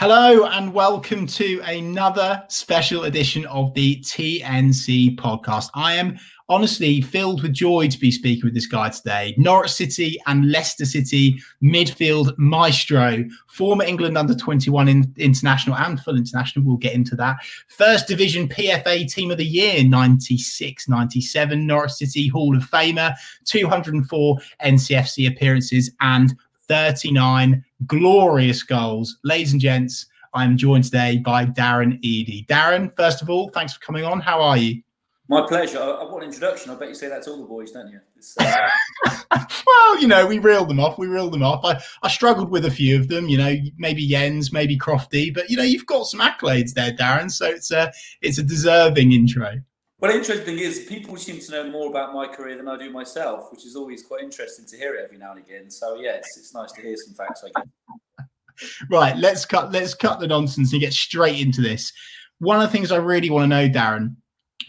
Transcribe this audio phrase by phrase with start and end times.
[0.00, 5.68] Hello and welcome to another special edition of the TNC podcast.
[5.74, 9.34] I am honestly filled with joy to be speaking with this guy today.
[9.36, 16.16] Norwich City and Leicester City midfield maestro, former England under 21 in, international and full
[16.16, 16.64] international.
[16.64, 17.36] We'll get into that.
[17.68, 21.66] First division PFA team of the year 96 97.
[21.66, 23.14] Norwich City Hall of Famer,
[23.44, 26.34] 204 NCFC appearances, and
[26.70, 29.18] 39 glorious goals.
[29.24, 32.46] Ladies and gents, I'm joined today by Darren Eadie.
[32.46, 34.20] Darren, first of all, thanks for coming on.
[34.20, 34.80] How are you?
[35.26, 35.80] My pleasure.
[35.80, 36.70] I, want an introduction.
[36.70, 37.98] I bet you say that to all the boys, don't you?
[38.38, 38.68] Uh...
[39.66, 40.96] well, you know, we reeled them off.
[40.96, 41.64] We reeled them off.
[41.64, 43.28] I, I struggled with a few of them.
[43.28, 47.32] You know, maybe Jens, maybe Crofty, but you know, you've got some accolades there, Darren.
[47.32, 47.92] So it's a
[48.22, 49.60] it's a deserving intro.
[50.00, 53.52] Well, interesting is people seem to know more about my career than I do myself,
[53.52, 55.70] which is always quite interesting to hear it every now and again.
[55.70, 57.44] So yes, it's nice to hear some facts.
[57.44, 58.78] I guess.
[58.90, 61.92] right, let's cut let's cut the nonsense and get straight into this.
[62.38, 64.16] One of the things I really want to know, Darren,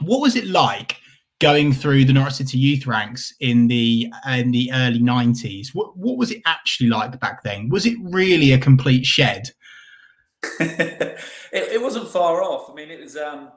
[0.02, 0.98] what was it like
[1.40, 5.70] going through the Norwich City youth ranks in the in the early '90s?
[5.74, 7.70] What what was it actually like back then?
[7.70, 9.50] Was it really a complete shed?
[10.60, 11.18] it,
[11.54, 12.70] it wasn't far off.
[12.70, 13.16] I mean, it was.
[13.16, 13.50] Um,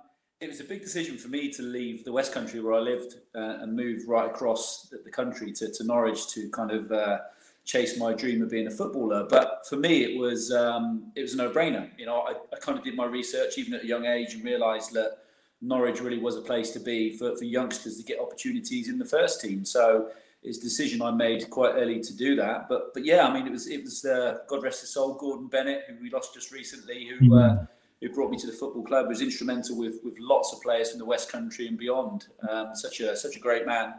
[0.44, 3.16] it was a big decision for me to leave the West Country where I lived
[3.34, 7.18] uh, and move right across the, the, country to, to Norwich to kind of uh,
[7.64, 9.26] chase my dream of being a footballer.
[9.28, 11.88] But for me, it was um, it was a no-brainer.
[11.96, 14.44] You know, I, I, kind of did my research even at a young age and
[14.44, 15.18] realised that
[15.62, 19.06] Norwich really was a place to be for, for youngsters to get opportunities in the
[19.06, 19.64] first team.
[19.64, 20.10] So
[20.42, 22.68] it's a decision I made quite early to do that.
[22.68, 25.46] But but yeah, I mean, it was it was uh, God rest his soul, Gordon
[25.46, 27.30] Bennett, who we lost just recently, who.
[27.30, 27.64] Mm-hmm
[28.00, 30.98] who brought me to the football club, was instrumental with with lots of players from
[30.98, 32.26] the West Country and beyond.
[32.48, 33.94] Um, such a such a great man.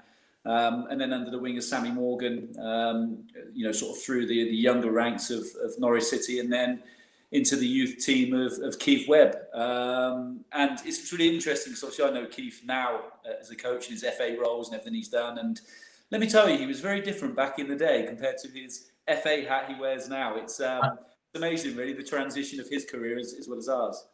[0.45, 4.27] Um, and then under the wing of Sammy Morgan, um, you know, sort of through
[4.27, 6.83] the the younger ranks of, of Norwich City, and then
[7.31, 9.35] into the youth team of, of Keith Webb.
[9.53, 13.87] Um, and it's really interesting because obviously I know Keith now uh, as a coach
[13.87, 15.37] in his FA roles and everything he's done.
[15.37, 15.59] And
[16.11, 18.91] let me tell you, he was very different back in the day compared to his
[19.07, 20.37] FA hat he wears now.
[20.37, 20.97] It's um,
[21.35, 24.07] amazing, really, the transition of his career as, as well as ours.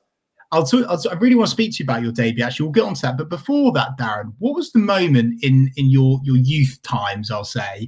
[0.51, 2.43] I'll, talk, I'll I really want to speak to you about your debut.
[2.43, 3.17] Actually, we'll get on to that.
[3.17, 7.31] But before that, Darren, what was the moment in in your your youth times?
[7.31, 7.87] I'll say,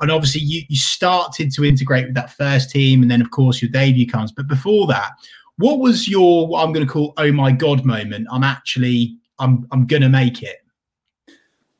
[0.00, 3.60] and obviously you you started to integrate with that first team, and then of course
[3.60, 4.32] your debut comes.
[4.32, 5.12] But before that,
[5.58, 8.26] what was your what I'm going to call oh my god moment?
[8.32, 10.56] I'm actually I'm I'm going to make it.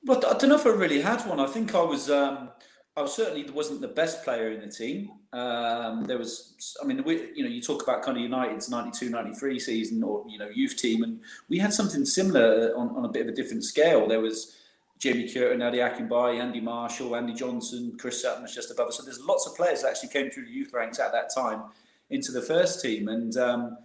[0.05, 1.41] Well, I don't know if I really had one.
[1.41, 2.11] I think I was.
[2.11, 2.51] Um,
[2.99, 5.13] I was certainly wasn't the best player in the team.
[5.33, 9.09] Um, there was, I mean, we, you know, you talk about kind of United's 92,
[9.09, 13.09] 93 season or, you know, youth team, and we had something similar on, on a
[13.09, 14.09] bit of a different scale.
[14.09, 14.57] There was
[14.99, 18.97] Jamie Cureton, Ade Akinbiyi, Andy Marshall, Andy Johnson, Chris Sutton was just above us.
[18.97, 21.63] So there's lots of players that actually came through the youth ranks at that time
[22.11, 23.07] into the first team.
[23.07, 23.79] And, um,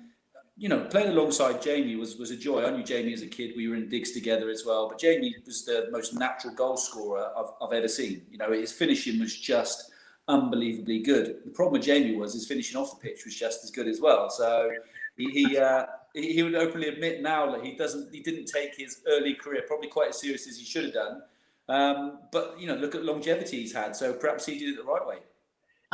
[0.55, 2.63] you know, playing alongside Jamie was was a joy.
[2.63, 3.53] I knew Jamie as a kid.
[3.55, 4.87] We were in digs together as well.
[4.87, 8.21] But Jamie was the most natural goal scorer I've, I've ever seen.
[8.29, 9.91] You know, his finishing was just
[10.27, 11.37] unbelievably good.
[11.43, 13.99] The problem with Jamie was his finishing off the pitch was just as good as
[13.99, 14.29] well.
[14.29, 14.71] So
[15.17, 19.01] he he, uh, he, would openly admit now that he doesn't he didn't take his
[19.07, 21.21] early career probably quite as serious as he should have done.
[21.67, 23.95] Um, but you know, look at longevity he's had.
[23.95, 25.17] So perhaps he did it the right way.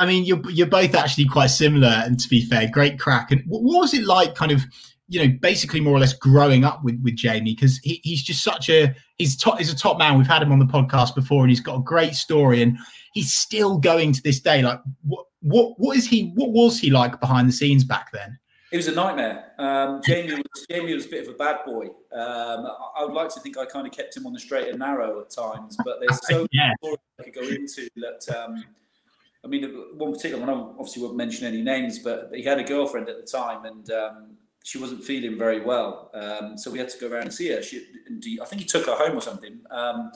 [0.00, 3.30] I mean, you're you're both actually quite similar, and to be fair, great crack.
[3.30, 4.62] And what, was it like, kind of,
[5.08, 7.54] you know, basically more or less growing up with with Jamie?
[7.54, 10.16] Because he, he's just such a he's top he's a top man.
[10.16, 12.78] We've had him on the podcast before, and he's got a great story, and
[13.12, 14.62] he's still going to this day.
[14.62, 16.32] Like, what what what is he?
[16.34, 18.38] What was he like behind the scenes back then?
[18.72, 19.52] It was a nightmare.
[19.58, 21.86] Um, Jamie was Jamie was a bit of a bad boy.
[22.12, 24.68] Um, I, I, would like to think I kind of kept him on the straight
[24.68, 26.72] and narrow at times, but there's so yeah.
[26.82, 28.34] much I could go into that.
[28.34, 28.64] Um,
[29.44, 29.64] I mean,
[29.94, 33.16] one particular one, I obviously won't mention any names, but he had a girlfriend at
[33.16, 36.10] the time and um, she wasn't feeling very well.
[36.12, 37.62] Um, so we had to go around and see her.
[37.62, 37.86] She,
[38.40, 40.12] I think he took her home or something, um,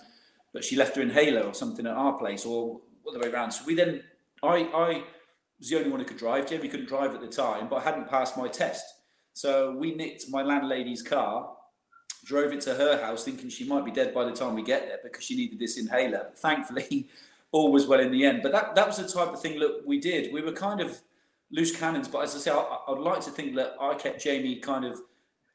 [0.53, 2.81] but she left her inhaler or something at our place or
[3.13, 3.53] the way around.
[3.53, 4.03] So we then,
[4.43, 5.05] I, I
[5.59, 6.47] was the only one who could drive.
[6.47, 8.85] Jamie couldn't drive at the time, but I hadn't passed my test.
[9.33, 11.51] So we nicked my landlady's car,
[12.25, 14.87] drove it to her house, thinking she might be dead by the time we get
[14.87, 16.25] there because she needed this inhaler.
[16.25, 17.09] But thankfully,
[17.55, 18.41] all was well in the end.
[18.43, 20.33] But that that was the type of thing that we did.
[20.33, 21.01] We were kind of
[21.53, 24.57] loose cannons, but as I say, I, would like to think that I kept Jamie
[24.57, 25.01] kind of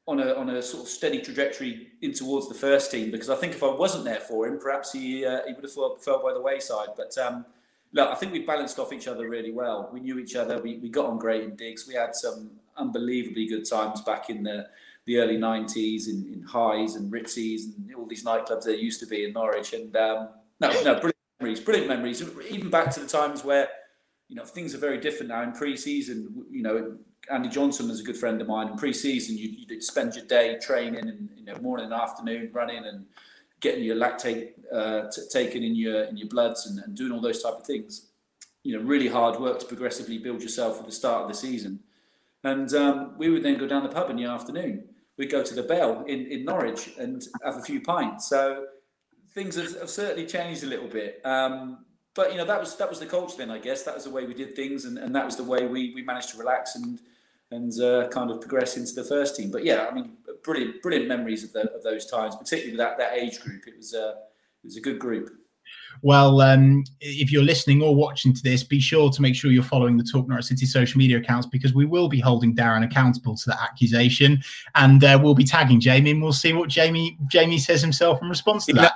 [0.08, 3.36] on a on a sort of steady trajectory in towards the first team because I
[3.36, 6.24] think if I wasn't there for him, perhaps he uh, he would have fell, fell
[6.24, 6.90] by the wayside.
[6.96, 7.46] But um,
[7.92, 9.90] look, I think we balanced off each other really well.
[9.92, 10.62] We knew each other.
[10.62, 11.86] We, we got on great in digs.
[11.86, 14.70] We had some unbelievably good times back in the
[15.06, 19.08] the early 90s in, in Highs and Ritzies and all these nightclubs there used to
[19.08, 19.74] be in Norwich.
[19.74, 20.30] And um,
[20.62, 22.24] no, no, brilliant memories, brilliant memories.
[22.50, 23.70] Even back to the times where,
[24.28, 26.46] you know, things are very different now in pre-season.
[26.50, 26.98] You know,
[27.32, 28.68] Andy Johnson was a good friend of mine.
[28.68, 32.86] In pre-season, you, you'd spend your day training and you know morning and afternoon running
[32.86, 33.06] and
[33.60, 37.22] getting your lactate uh, t- taken in your in your bloods and, and, doing all
[37.22, 38.08] those type of things.
[38.64, 41.80] You know, really hard work to progressively build yourself at the start of the season.
[42.44, 44.90] And um, we would then go down the pub in the afternoon.
[45.18, 48.30] We'd go to the Bell in, in Norwich and have a few pints.
[48.30, 48.66] So
[49.34, 51.22] things have, have certainly changed a little bit.
[51.24, 51.86] Um,
[52.16, 53.84] but you know that was that was the culture then, I guess.
[53.84, 56.02] That was the way we did things, and, and that was the way we, we
[56.04, 57.00] managed to relax and
[57.52, 59.52] and uh, kind of progress into the first team.
[59.52, 62.98] But yeah, I mean, brilliant brilliant memories of, the, of those times, particularly with that
[62.98, 63.68] that age group.
[63.68, 64.16] It was uh,
[64.64, 65.39] it was a good group.
[66.02, 69.64] Well, um, if you're listening or watching to this, be sure to make sure you're
[69.64, 73.36] following the Talk Norwich City social media accounts because we will be holding Darren accountable
[73.36, 74.42] to that accusation,
[74.76, 78.30] and uh, we'll be tagging Jamie, and we'll see what Jamie Jamie says himself in
[78.30, 78.94] response to that.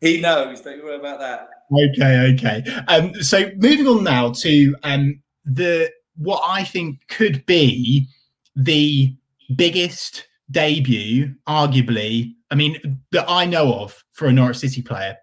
[0.00, 0.62] He knows.
[0.62, 1.50] Don't you worry about that.
[1.72, 2.64] Okay, okay.
[2.88, 8.08] Um, so moving on now to um, the what I think could be
[8.56, 9.14] the
[9.54, 12.34] biggest debut, arguably.
[12.50, 15.16] I mean, that I know of for a Norwich City player.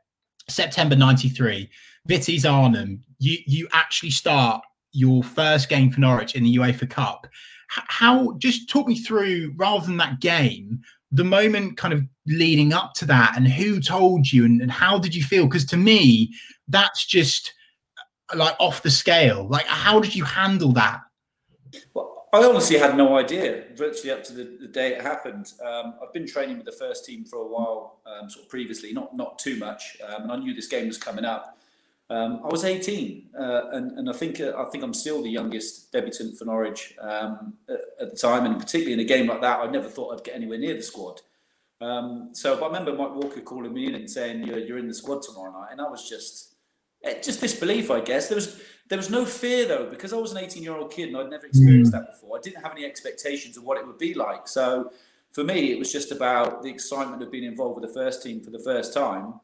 [0.50, 1.70] September '93,
[2.06, 3.04] Vitesse Arnhem.
[3.20, 4.62] You you actually start
[4.92, 7.28] your first game for Norwich in the UEFA Cup.
[7.70, 12.94] How just talk me through rather than that game, the moment kind of leading up
[12.94, 16.34] to that and who told you and, and how did you feel because to me
[16.68, 17.54] that's just
[18.34, 21.00] uh, like off the scale like how did you handle that
[21.94, 25.96] well i honestly had no idea virtually up to the, the day it happened um,
[26.02, 29.16] i've been training with the first team for a while um, sort of previously not
[29.16, 31.58] not too much um, and i knew this game was coming up
[32.10, 35.30] um, I was 18, uh, and, and I think uh, I think I'm still the
[35.30, 39.42] youngest debutant for Norwich um, at, at, the time, and particularly in a game like
[39.42, 41.20] that, I never thought I'd get anywhere near the squad.
[41.82, 44.94] Um, so, I remember Mike Walker calling me in and saying, "You're, you're in the
[44.94, 46.56] squad tomorrow night," and I was just
[47.04, 48.30] eh, just disbelief, I guess.
[48.30, 51.10] There was there was no fear though, because I was an 18 year old kid
[51.10, 52.00] and I'd never experienced mm.
[52.00, 52.38] that before.
[52.38, 54.48] I didn't have any expectations of what it would be like.
[54.48, 54.92] So,
[55.34, 58.42] for me, it was just about the excitement of being involved with the first team
[58.42, 59.36] for the first time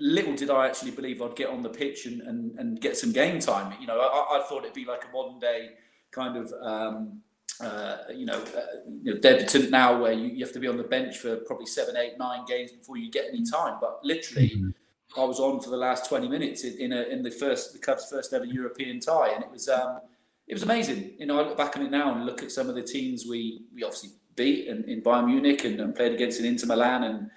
[0.00, 3.12] little did I actually believe I'd get on the pitch and, and, and get some
[3.12, 3.74] game time.
[3.80, 5.70] You know, I, I thought it'd be like a modern day
[6.10, 7.20] kind of, um,
[7.60, 10.78] uh, you, know, uh, you know, debutant now where you, you have to be on
[10.78, 13.76] the bench for probably seven, eight, nine games before you get any time.
[13.80, 14.70] But literally, mm-hmm.
[15.16, 18.08] I was on for the last 20 minutes in, a, in the first, the Cubs'
[18.08, 19.30] first ever European tie.
[19.34, 20.00] And it was, um,
[20.46, 21.12] it was amazing.
[21.18, 23.26] You know, I look back on it now and look at some of the teams
[23.26, 27.02] we, we obviously beat in, in Bayern Munich and, and played against in Inter Milan
[27.04, 27.30] and,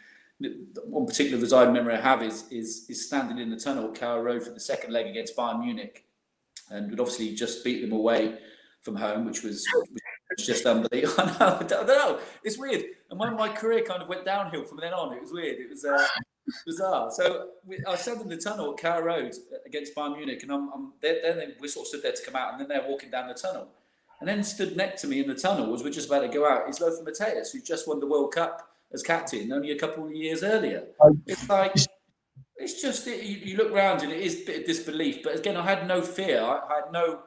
[0.86, 4.22] one particular reside memory I have is, is is standing in the tunnel at Carrow
[4.22, 6.06] Road for the second leg against Bayern Munich,
[6.70, 8.38] and we'd obviously just beat them away
[8.82, 10.02] from home, which was, which
[10.38, 11.14] was just unbelievable.
[11.18, 12.84] I, know, I don't know, it's weird.
[13.10, 15.60] And when my career kind of went downhill from then on, it was weird.
[15.60, 16.06] It was uh,
[16.66, 17.12] bizarre.
[17.12, 19.34] So we, I was standing in the tunnel at Carrow Road
[19.66, 22.54] against Bayern Munich, and I'm, I'm then we sort of stood there to come out,
[22.54, 23.68] and then they're walking down the tunnel.
[24.20, 26.48] And then stood next to me in the tunnel as we're just about to go
[26.48, 30.06] out is Lothar Matthäus, who just won the World Cup as captain only a couple
[30.06, 30.86] of years earlier.
[31.26, 31.76] It's like
[32.56, 35.24] it's just it, you, you, look around and it is a bit of disbelief.
[35.24, 36.42] But again, I had no fear.
[36.42, 37.20] I, I, had no.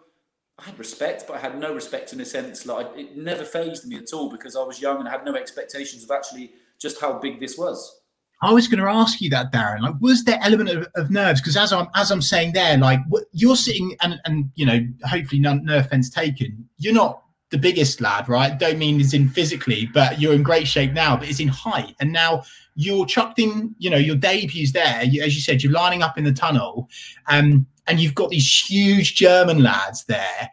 [0.58, 2.64] I had respect, but I had no respect in a sense.
[2.64, 5.34] Like it never phased me at all because I was young and I had no
[5.34, 8.00] expectations of actually just how big this was.
[8.43, 9.81] I was going to ask you that, Darren.
[9.81, 11.41] Like, was there element of, of nerves?
[11.41, 13.00] Because as I'm as I'm saying there, like
[13.33, 16.69] you're sitting and and you know, hopefully, none, no offense taken.
[16.79, 18.59] You're not the biggest lad, right?
[18.59, 21.95] Don't mean is in physically, but you're in great shape now, but it's in height.
[22.00, 22.43] And now
[22.75, 25.05] you're chucked in, you know, your debut's there.
[25.05, 26.88] You, as you said, you're lining up in the tunnel,
[27.28, 30.50] um, and you've got these huge German lads there.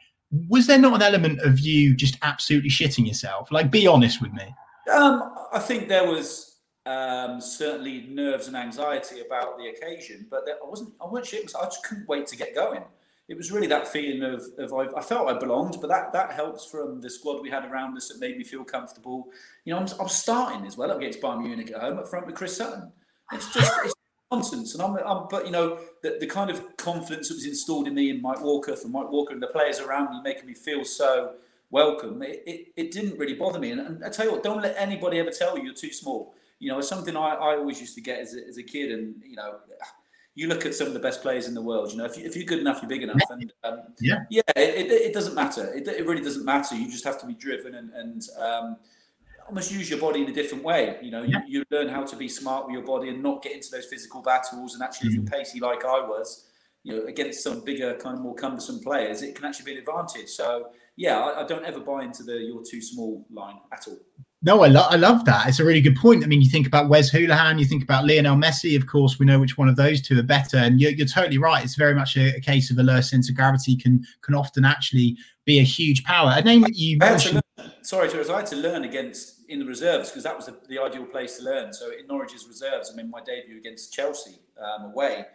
[0.48, 3.52] Was there not an element of you just absolutely shitting yourself?
[3.52, 4.56] Like, be honest with me.
[4.92, 6.53] Um, I think there was
[6.86, 10.94] um, certainly nerves and anxiety about the occasion, but I wasn't.
[11.02, 11.56] I wasn't shitting.
[11.60, 12.84] I just couldn't wait to get going
[13.30, 16.32] it was really that feeling of, of I, I, felt I belonged, but that that
[16.32, 19.30] helps from the squad we had around us that made me feel comfortable.
[19.64, 22.36] You know, I'm, I'm starting as well against Bayern Munich at home up front with
[22.36, 22.92] Chris Sutton.
[23.32, 23.94] It's just it's
[24.30, 27.88] nonsense, and I'm, I'm but you know the, the kind of confidence that was installed
[27.88, 30.54] in me and Mike Walker from Mike Walker and the players around me making me
[30.54, 31.36] feel so
[31.72, 32.22] welcome.
[32.22, 34.76] It, it, it didn't really bother me, and, and I tell you what, don't let
[34.78, 36.36] anybody ever tell you you're too small.
[36.64, 38.92] You know, it's something I, I always used to get as a, as a kid,
[38.92, 39.60] and you know
[40.36, 41.92] you look at some of the best players in the world.
[41.92, 44.42] You know, if, you, if you're good enough, you're big enough, and um, yeah, yeah,
[44.56, 45.74] it, it, doesn't matter.
[45.74, 46.76] It, it, really doesn't matter.
[46.76, 48.78] You just have to be driven and, and um,
[49.46, 50.98] almost use your body in a different way.
[51.02, 53.52] You know, you, you, learn how to be smart with your body and not get
[53.52, 54.74] into those physical battles.
[54.74, 55.32] And actually, if you're mm.
[55.32, 56.48] pacey like I was,
[56.84, 59.80] you know, against some bigger, kind of more cumbersome players, it can actually be an
[59.80, 60.30] advantage.
[60.30, 64.00] So yeah, I, I don't ever buy into the "you're too small" line at all.
[64.46, 65.48] No, I, lo- I love that.
[65.48, 66.24] It's a really good point.
[66.24, 68.76] I mean, you think about Wes Hoolahan, you think about Lionel Messi.
[68.76, 71.38] Of course, we know which one of those two are better, and you're, you're totally
[71.38, 71.64] right.
[71.64, 74.66] It's very much a, a, case of a lower sense of gravity can can often
[74.66, 76.34] actually be a huge power.
[76.36, 77.42] A name that you mentioned.
[77.58, 80.58] To sorry, to I had to learn against in the reserves because that was the,
[80.68, 81.72] the, ideal place to learn.
[81.72, 85.26] So in Norwich's reserves, I mean, my debut against Chelsea um, away,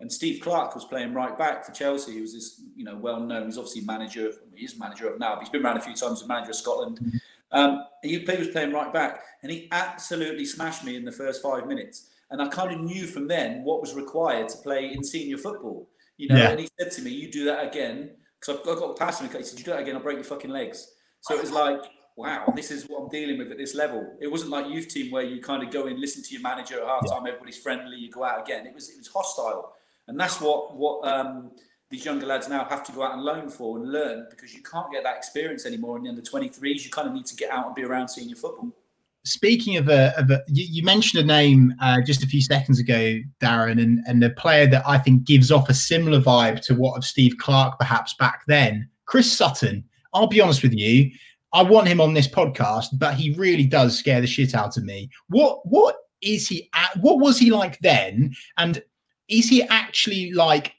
[0.00, 2.12] and Steve Clarke was playing right back for Chelsea.
[2.12, 3.46] He was this, you know, well known.
[3.46, 4.28] He's obviously manager.
[4.28, 5.34] Of, he is manager of now.
[5.36, 7.20] But he's been around a few times as manager of Scotland.
[7.52, 11.42] Um, he, he was playing right back, and he absolutely smashed me in the first
[11.42, 12.08] five minutes.
[12.30, 15.88] And I kind of knew from then what was required to play in senior football.
[16.16, 16.50] You know, yeah.
[16.50, 19.28] and he said to me, "You do that again," because I got past him.
[19.28, 20.92] He said, "You do that again, I'll break your fucking legs."
[21.22, 21.82] So it was like,
[22.16, 24.16] wow, this is what I'm dealing with at this level.
[24.20, 26.76] It wasn't like youth team where you kind of go in, listen to your manager
[26.76, 27.28] at halftime, yeah.
[27.28, 28.66] everybody's friendly, you go out again.
[28.66, 29.74] It was it was hostile,
[30.08, 31.52] and that's what what um,
[31.90, 34.62] these younger lads now have to go out and learn for and learn because you
[34.62, 36.84] can't get that experience anymore in the under 23s.
[36.84, 38.70] You kind of need to get out and be around senior football.
[39.24, 42.78] Speaking of a, of a you, you mentioned a name uh, just a few seconds
[42.78, 46.74] ago, Darren, and, and a player that I think gives off a similar vibe to
[46.74, 49.84] what of Steve Clarke perhaps back then, Chris Sutton.
[50.14, 51.10] I'll be honest with you,
[51.52, 54.84] I want him on this podcast, but he really does scare the shit out of
[54.84, 55.10] me.
[55.28, 56.70] What what is he?
[56.72, 58.34] At, what was he like then?
[58.56, 58.82] And
[59.28, 60.74] is he actually like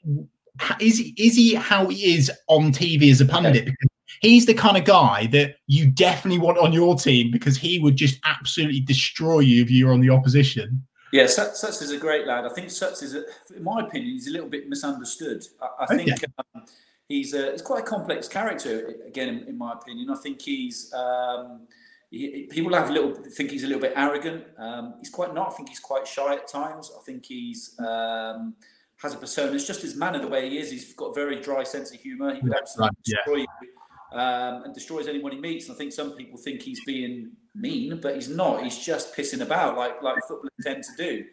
[0.80, 3.64] is he, is he how he is on TV as a pundit?
[3.64, 3.88] Because
[4.20, 7.96] he's the kind of guy that you definitely want on your team because he would
[7.96, 10.86] just absolutely destroy you if you were on the opposition.
[11.12, 12.46] Yeah, Suts, is a great lad.
[12.46, 15.44] I think Suts is, a, in my opinion, he's a little bit misunderstood.
[15.60, 16.64] I, I think um,
[17.06, 18.94] he's a, he's quite a complex character.
[19.06, 20.92] Again, in, in my opinion, I think he's.
[20.94, 21.66] Um,
[22.10, 24.44] he, people have a little think he's a little bit arrogant.
[24.58, 25.48] Um, he's quite not.
[25.48, 26.90] I think he's quite shy at times.
[26.98, 28.54] I think he's um,
[29.02, 29.52] has a persona.
[29.52, 30.70] It's just his manner, the way he is.
[30.70, 32.34] He's got a very dry sense of humour.
[32.34, 33.46] He would absolutely right, destroy yeah.
[33.62, 35.66] you um, and destroys anyone he meets.
[35.66, 38.62] And I think some people think he's being mean, but he's not.
[38.62, 41.24] He's just pissing about like like footballers tend to do.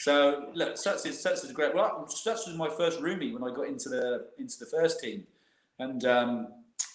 [0.00, 1.74] So look, Suts is Suts is a great.
[1.74, 5.26] Well, Suts was my first roomie when I got into the into the first team,
[5.78, 6.48] and um,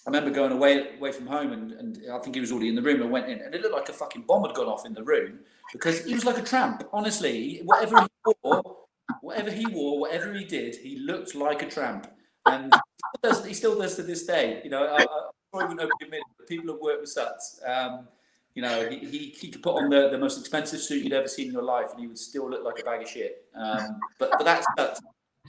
[0.05, 2.75] I remember going away away from home, and, and I think he was already in
[2.75, 4.85] the room and went in, and it looked like a fucking bomb had gone off
[4.85, 5.39] in the room
[5.71, 6.83] because he was like a tramp.
[6.91, 8.77] Honestly, whatever he wore,
[9.21, 12.07] whatever he wore, whatever he did, he looked like a tramp,
[12.45, 14.61] and he, does, he still does to this day.
[14.63, 15.05] You know, I, I
[15.51, 17.59] probably wouldn't admit it, people have worked with Suts.
[17.65, 18.07] Um,
[18.53, 21.27] you know, he, he, he, could put on the, the most expensive suit you'd ever
[21.27, 23.45] seen in your life, and he would still look like a bag of shit.
[23.55, 25.01] Um, but but that's Suts.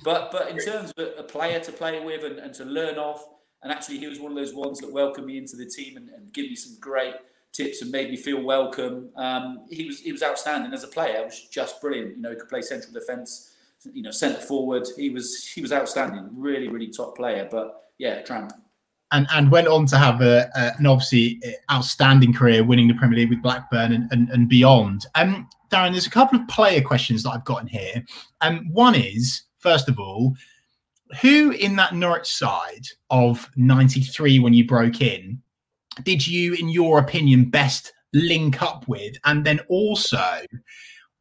[0.05, 3.25] But but in terms of a, player to play with and, and to learn off,
[3.63, 6.11] and actually he was one of those ones that welcomed me into the team and,
[6.11, 7.15] and give me some great
[7.53, 9.11] tips and made me feel welcome.
[9.17, 11.21] Um, he was he was outstanding as a player.
[11.21, 12.17] It was just brilliant.
[12.17, 13.55] You know, he could play central defence
[13.93, 14.87] you know, centre forward.
[14.97, 17.49] He was he was outstanding, really, really top player.
[17.51, 18.53] But yeah, tramp.
[19.13, 21.41] And and went on to have a, a, an obviously
[21.71, 25.07] outstanding career, winning the Premier League with Blackburn and, and, and beyond.
[25.15, 28.05] Um, Darren, there's a couple of player questions that I've got in here.
[28.41, 30.35] Um, one is first of all,
[31.23, 35.43] who in that Norwich side of '93 when you broke in
[36.03, 39.17] did you, in your opinion, best link up with?
[39.25, 40.41] And then also,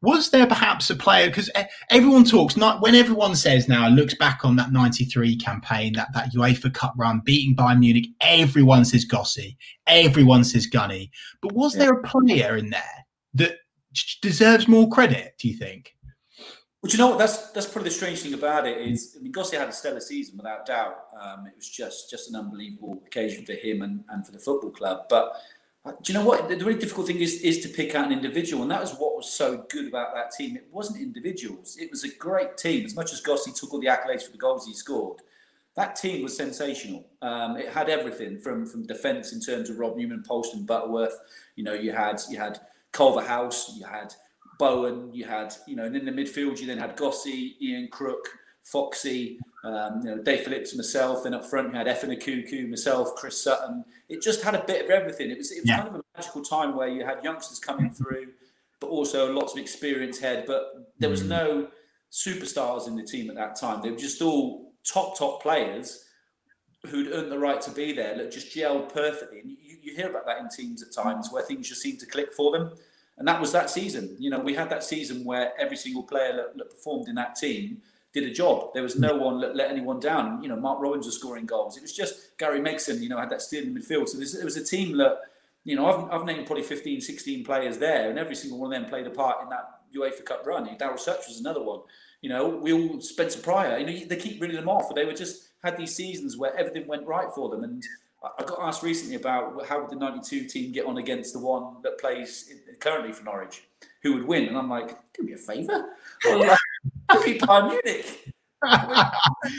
[0.00, 4.14] was there perhaps a player because eh, everyone talks not when everyone says now looks
[4.14, 9.04] back on that 93 campaign that that UEFA Cup run beating Bayern Munich everyone says
[9.04, 9.56] Gossi
[9.86, 11.10] everyone says Gunny
[11.42, 11.84] but was yeah.
[11.84, 13.56] there a player in there that
[14.22, 15.94] deserves more credit do you think
[16.80, 17.18] well, you know what?
[17.18, 19.98] That's that's probably the strange thing about it is, I mean, Gossi had a stellar
[19.98, 21.06] season without doubt.
[21.20, 24.70] Um, it was just just an unbelievable occasion for him and, and for the football
[24.70, 25.06] club.
[25.08, 25.32] But
[25.84, 26.48] uh, do you know what?
[26.48, 29.16] The really difficult thing is, is to pick out an individual, and that was what
[29.16, 30.54] was so good about that team.
[30.54, 32.84] It wasn't individuals; it was a great team.
[32.84, 35.18] As much as Gossi took all the accolades for the goals he scored,
[35.74, 37.08] that team was sensational.
[37.22, 41.18] Um, it had everything from from defence in terms of Rob Newman, Polston, Butterworth.
[41.56, 42.60] You know, you had you had
[42.92, 44.14] Culverhouse, you had
[44.58, 48.28] Bowen, you had you know, and in the midfield you then had Gossi, Ian Crook,
[48.62, 53.14] Foxy, um, you know, Dave Phillips, myself, and up front you had Efan Ekoku, myself,
[53.14, 55.30] Chris Sutton it just had a bit of everything.
[55.30, 55.76] It was it was yeah.
[55.78, 58.28] kind of a magical time where you had youngsters coming through,
[58.80, 60.44] but also lots of experience head.
[60.46, 61.28] But there was mm.
[61.28, 61.68] no
[62.10, 63.82] superstars in the team at that time.
[63.82, 66.04] They were just all top top players
[66.86, 69.40] who'd earned the right to be there that just gelled perfectly.
[69.40, 72.06] And you, you hear about that in teams at times where things just seem to
[72.06, 72.72] click for them.
[73.18, 74.16] And that was that season.
[74.18, 77.34] You know, we had that season where every single player that, that performed in that
[77.34, 77.82] team
[78.12, 78.72] did a job.
[78.74, 80.42] There was no one that let anyone down.
[80.42, 81.76] You know, Mark Robins was scoring goals.
[81.76, 84.08] It was just Gary Megson, you know, had that steel in midfield.
[84.08, 85.18] So there was a team that,
[85.64, 88.80] you know, I've, I've named probably 15, 16 players there, and every single one of
[88.80, 90.66] them played a part in that UEFA Cup run.
[90.76, 91.80] Daryl Sutch was another one.
[92.20, 93.78] You know, we all Spencer Prior.
[93.78, 96.86] You know, they keep reading them off, they were just had these seasons where everything
[96.86, 97.64] went right for them.
[97.64, 97.82] And
[98.22, 101.76] I got asked recently about how would the 92 team get on against the one
[101.82, 103.62] that plays currently for Norwich,
[104.02, 104.46] who would win?
[104.46, 105.84] And I'm like, do me a favour.
[106.24, 106.58] Like,
[107.24, 108.34] beat Bayern Munich.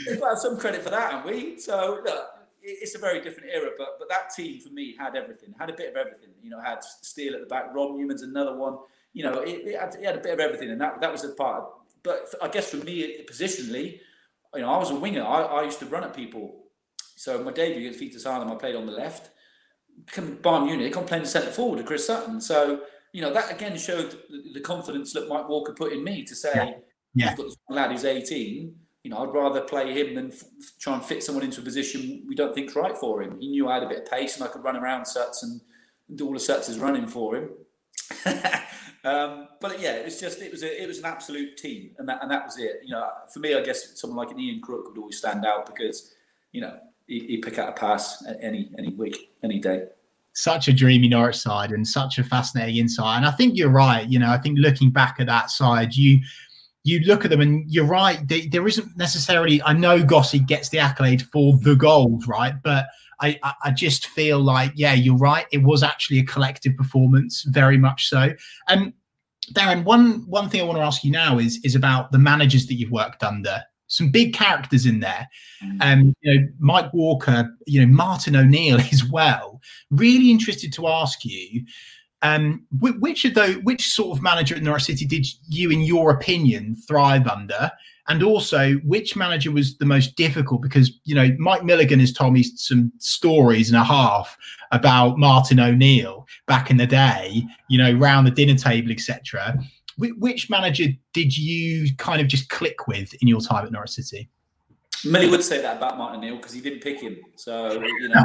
[0.06, 1.58] We've got some credit for that, haven't we?
[1.58, 2.26] So look,
[2.62, 5.72] it's a very different era, but but that team for me had everything, had a
[5.72, 6.30] bit of everything.
[6.42, 8.78] You know, had steel at the back, Rob Newman's another one.
[9.12, 11.22] You know, it, it, had, it had a bit of everything, and that that was
[11.22, 11.64] the part.
[12.02, 14.00] But I guess for me, positionally,
[14.54, 15.22] you know, I was a winger.
[15.22, 16.59] I, I used to run at people.
[17.20, 19.30] So my debut against Vitesse Arnhem, I played on the left.
[20.06, 22.40] Come Bayern Munich, I'm playing centre forward to Chris Sutton.
[22.40, 22.80] So
[23.12, 24.16] you know that again showed
[24.54, 26.70] the, confidence that Mike Walker put in me to say, yeah.
[27.14, 27.36] yeah.
[27.36, 30.44] got this lad who's 18 you know, I'd rather play him than f-
[30.78, 33.38] try and fit someone into a position we don't think's right for him.
[33.40, 35.60] He knew I had a bit of pace and I could run around Suts and,
[36.16, 37.50] do all the Suts running for him.
[39.04, 42.18] um, but yeah, it's just it was a, it was an absolute team, and that
[42.20, 42.80] and that was it.
[42.82, 45.66] You know, for me, I guess someone like an Ian Crook would always stand out
[45.66, 46.12] because
[46.50, 46.80] you know
[47.18, 49.84] he, pick out a pass any any week, any day
[50.32, 53.16] such a dreamy Norwich side and such a fascinating insight.
[53.16, 54.08] And I think you're right.
[54.08, 56.20] You know, I think looking back at that side, you
[56.82, 58.26] you look at them and you're right.
[58.26, 59.60] They, there isn't necessarily.
[59.62, 62.54] I know Gossi gets the accolade for the goals, right?
[62.62, 62.86] But
[63.20, 65.46] I, I just feel like, yeah, you're right.
[65.52, 68.32] It was actually a collective performance, very much so.
[68.68, 68.94] And
[69.52, 72.66] Darren, one one thing I want to ask you now is is about the managers
[72.66, 73.62] that you've worked under.
[73.90, 75.28] Some big characters in there,
[75.60, 75.92] and mm.
[75.92, 79.60] um, you know Mike Walker, you know Martin O'Neill as well.
[79.90, 81.64] Really interested to ask you
[82.22, 86.10] um, which of those, which sort of manager at Norwich City did you, in your
[86.10, 87.70] opinion, thrive under?
[88.08, 90.62] And also, which manager was the most difficult?
[90.62, 94.36] Because you know, Mike Milligan has told me some stories and a half
[94.72, 97.42] about Martin O'Neill back in the day.
[97.68, 99.58] You know, round the dinner table, etc.
[100.00, 104.28] Which manager did you kind of just click with in your time at Norwich City?
[105.04, 107.18] Millie would say that about Martin O'Neill because he didn't pick him.
[107.36, 108.22] So you know,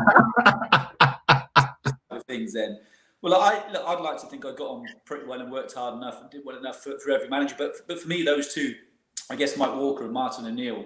[2.28, 2.80] things then.
[3.22, 5.96] Well, I, look, I'd like to think I got on pretty well and worked hard
[5.96, 7.56] enough and did well enough for, for every manager.
[7.58, 8.76] But but for me, those two,
[9.30, 10.86] I guess Mike Walker and Martin O'Neill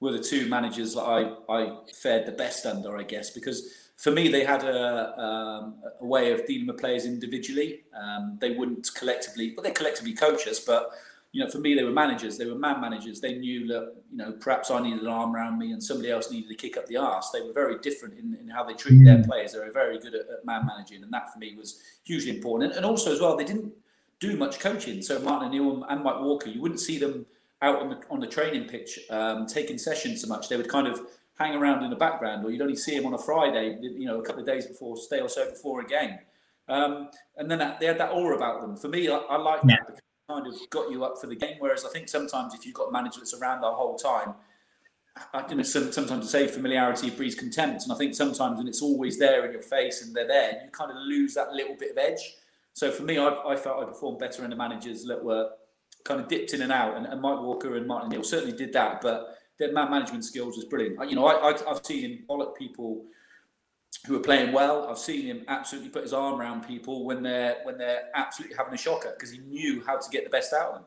[0.00, 4.10] were the two managers that I, I fared the best under, I guess, because for
[4.10, 7.82] me they had a, um, a way of dealing with players individually.
[7.98, 10.92] Um, they wouldn't collectively, well, they're collectively coach us, but
[11.36, 12.38] you know, for me, they were managers.
[12.38, 13.20] They were man managers.
[13.20, 16.30] They knew that, you know, perhaps I needed an arm around me and somebody else
[16.30, 17.28] needed to kick up the arse.
[17.30, 19.04] They were very different in, in how they treated mm.
[19.04, 19.52] their players.
[19.52, 22.70] They were very good at, at, man managing, and that for me was hugely important.
[22.70, 23.70] And, and, also, as well, they didn't
[24.18, 25.02] do much coaching.
[25.02, 27.26] So Martin O'Neill and Mike Walker, you wouldn't see them
[27.60, 30.48] out on the on the training pitch um, taking sessions so much.
[30.48, 31.02] They would kind of
[31.38, 34.20] hang around in the background, or you'd only see them on a Friday, you know,
[34.20, 36.18] a couple of days before, stay or so before a game.
[36.68, 38.76] Um, and then that, they had that aura about them.
[38.76, 41.56] For me, I, I like that because kind of got you up for the game.
[41.58, 44.34] Whereas I think sometimes if you've got managers around the whole time,
[45.32, 48.82] I, you know, sometimes I say familiarity breeds contempt, and I think sometimes when it's
[48.82, 51.92] always there in your face and they're there, you kind of lose that little bit
[51.92, 52.34] of edge.
[52.74, 55.50] So for me, I, I felt I performed better in the managers that were
[56.04, 58.72] kind of dipped in and out, and, and Mike Walker and Martin Neal certainly did
[58.74, 61.08] that, but their man management skills was brilliant.
[61.08, 63.04] You know, I, I, I've seen him bollock people
[64.06, 64.88] who are playing well.
[64.88, 68.74] I've seen him absolutely put his arm around people when they're when they're absolutely having
[68.74, 70.84] a shocker because he knew how to get the best out of them.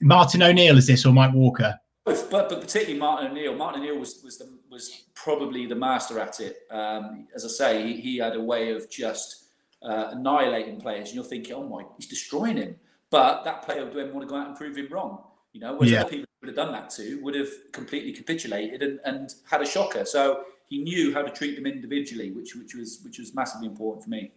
[0.00, 1.78] Martin O'Neill is this or Mike Walker?
[2.04, 3.54] Both, but, but particularly Martin O'Neill.
[3.54, 6.58] Martin O'Neill was was the, was probably the master at it.
[6.70, 9.46] Um, as I say, he, he, had a way of just
[9.82, 12.76] uh, annihilating players, and you're thinking, oh my, he's destroying him.
[13.10, 15.22] But that player would then want to go out and prove him wrong.
[15.54, 16.00] You know, whereas yeah.
[16.00, 19.66] other people would have done that to would have completely capitulated and, and had a
[19.66, 20.04] shocker.
[20.04, 24.02] So he knew how to treat them individually, which which was which was massively important
[24.04, 24.32] for me.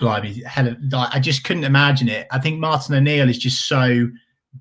[0.00, 2.26] Blimey, hell, I just couldn't imagine it.
[2.32, 4.10] I think Martin O'Neill is just so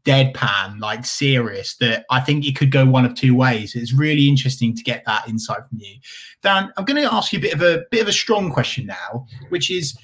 [0.05, 3.73] deadpan, like serious, that I think it could go one of two ways.
[3.73, 5.95] It's really interesting to get that insight from you,
[6.43, 6.71] Dan.
[6.77, 9.25] I'm going to ask you a bit of a bit of a strong question now,
[9.49, 9.97] which is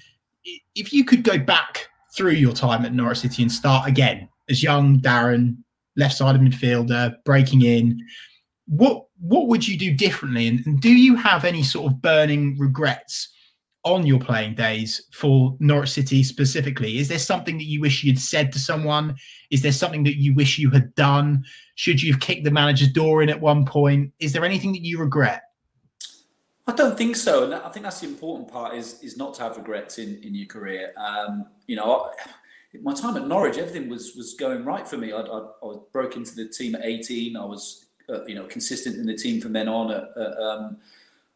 [0.73, 4.63] if you could go back through your time at Norwich City and start again as
[4.63, 5.57] young Darren,
[5.95, 7.99] left side of midfielder, breaking in,
[8.67, 10.47] what what would you do differently?
[10.47, 13.29] And, and, do you have any sort of burning regrets
[13.83, 16.99] on your playing days for Norwich City specifically?
[16.99, 19.15] Is there something that you wish you'd said to someone?
[19.51, 21.43] Is there something that you wish you had done?
[21.75, 24.13] Should you have kicked the manager's door in at one point?
[24.19, 25.43] Is there anything that you regret?
[26.67, 29.43] I don't think so, and I think that's the important part is is not to
[29.43, 30.93] have regrets in, in your career.
[30.97, 32.11] Um, you know,
[32.81, 35.11] my time at Norwich, everything was was going right for me.
[35.11, 37.35] I, I, I broke into the team at 18.
[37.35, 39.91] I was uh, you know, consistent in the team from then on.
[39.91, 40.77] Uh, um,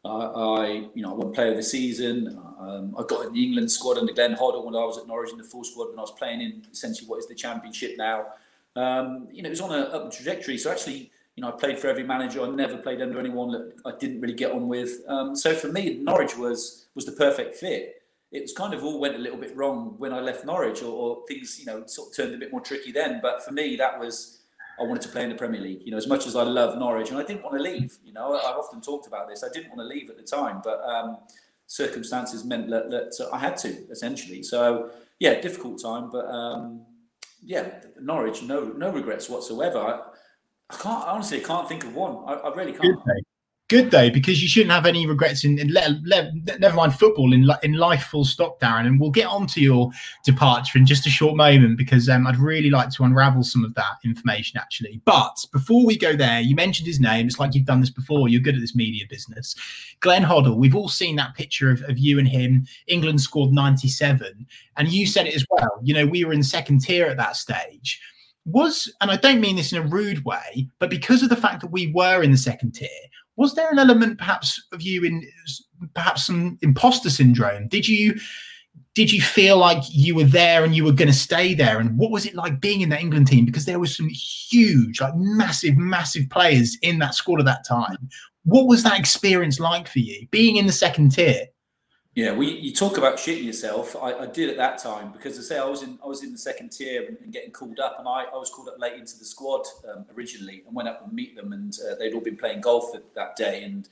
[0.06, 2.38] I, you know, I won Player of the Season.
[2.58, 5.30] Um, I got in the England squad under Glenn Hoddle when I was at Norwich
[5.32, 8.26] in the full squad when I was playing in essentially what is the Championship now.
[8.76, 10.58] Um, you know, it was on a up trajectory.
[10.58, 12.42] So actually, you know, I played for every manager.
[12.42, 15.00] I never played under anyone that I didn't really get on with.
[15.08, 18.02] Um, so for me, Norwich was was the perfect fit.
[18.34, 20.92] It was kind of all went a little bit wrong when I left Norwich, or,
[20.92, 23.20] or things, you know, sort of turned a bit more tricky then.
[23.22, 24.40] But for me, that was
[24.78, 25.82] I wanted to play in the Premier League.
[25.84, 27.96] You know, as much as I love Norwich, and I didn't want to leave.
[28.04, 29.44] You know, I've often talked about this.
[29.44, 31.18] I didn't want to leave at the time, but um,
[31.66, 34.42] circumstances meant that, that I had to essentially.
[34.42, 36.84] So yeah, difficult time, but um,
[37.42, 39.78] yeah, Norwich, no no regrets whatsoever.
[39.78, 40.00] I,
[40.70, 42.16] I can't honestly, I can't think of one.
[42.26, 42.98] I, I really can't
[43.68, 47.48] though because you shouldn't have any regrets in, in let, let, never mind football in
[47.62, 48.86] in life full stop darren.
[48.86, 49.90] And we'll get on to your
[50.24, 53.74] departure in just a short moment because um, i'd really like to unravel some of
[53.74, 55.00] that information actually.
[55.04, 57.26] But before we go there you mentioned his name.
[57.26, 58.28] It's like you've done this before.
[58.28, 59.54] You're good at this media business.
[60.00, 62.66] Glenn hoddle we've all seen that picture of, of you and him.
[62.86, 64.46] England scored 97
[64.76, 65.80] and you said it as well.
[65.82, 68.00] You know we were in second tier at that stage.
[68.46, 71.62] Was, and I don't mean this in a rude way, but because of the fact
[71.62, 72.90] that we were in the second tier,
[73.36, 75.22] was there an element perhaps of you in
[75.94, 77.68] perhaps some imposter syndrome?
[77.68, 78.18] Did you
[78.94, 81.80] did you feel like you were there and you were going to stay there?
[81.80, 83.44] And what was it like being in the England team?
[83.44, 88.08] Because there was some huge, like massive, massive players in that squad at that time.
[88.44, 91.46] What was that experience like for you, being in the second tier?
[92.14, 93.96] Yeah, well, you talk about shitting yourself.
[93.96, 96.30] I, I, did at that time because I say I was in I was in
[96.30, 98.92] the second tier and, and getting called up, and I, I, was called up late
[98.94, 102.20] into the squad um, originally, and went up and meet them, and uh, they'd all
[102.20, 103.88] been playing golf that day, and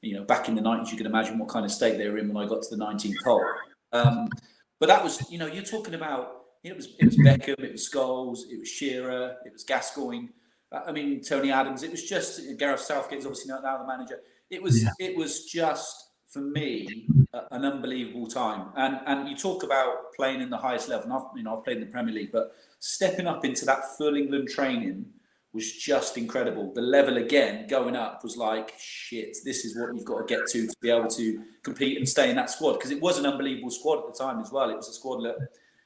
[0.00, 2.16] you know, back in the nineties, you can imagine what kind of state they were
[2.16, 3.44] in when I got to the nineteenth hole.
[3.92, 4.30] Um,
[4.78, 7.88] but that was, you know, you're talking about it was it was Beckham, it was
[7.88, 10.28] Scholes, it was Shearer, it was Gascoigne.
[10.72, 11.82] I mean, Tony Adams.
[11.82, 14.20] It was just Gareth Southgate is obviously not now the manager.
[14.50, 14.90] It was yeah.
[14.98, 17.06] it was just for me
[17.50, 18.68] an unbelievable time.
[18.76, 21.04] And and you talk about playing in the highest level.
[21.04, 23.96] And I've you know I've played in the Premier League, but stepping up into that
[23.96, 25.06] full England training
[25.52, 26.72] was just incredible.
[26.74, 29.36] The level again going up was like shit.
[29.44, 32.30] This is what you've got to get to to be able to compete and stay
[32.30, 34.68] in that squad because it was an unbelievable squad at the time as well.
[34.70, 35.36] It was a squad that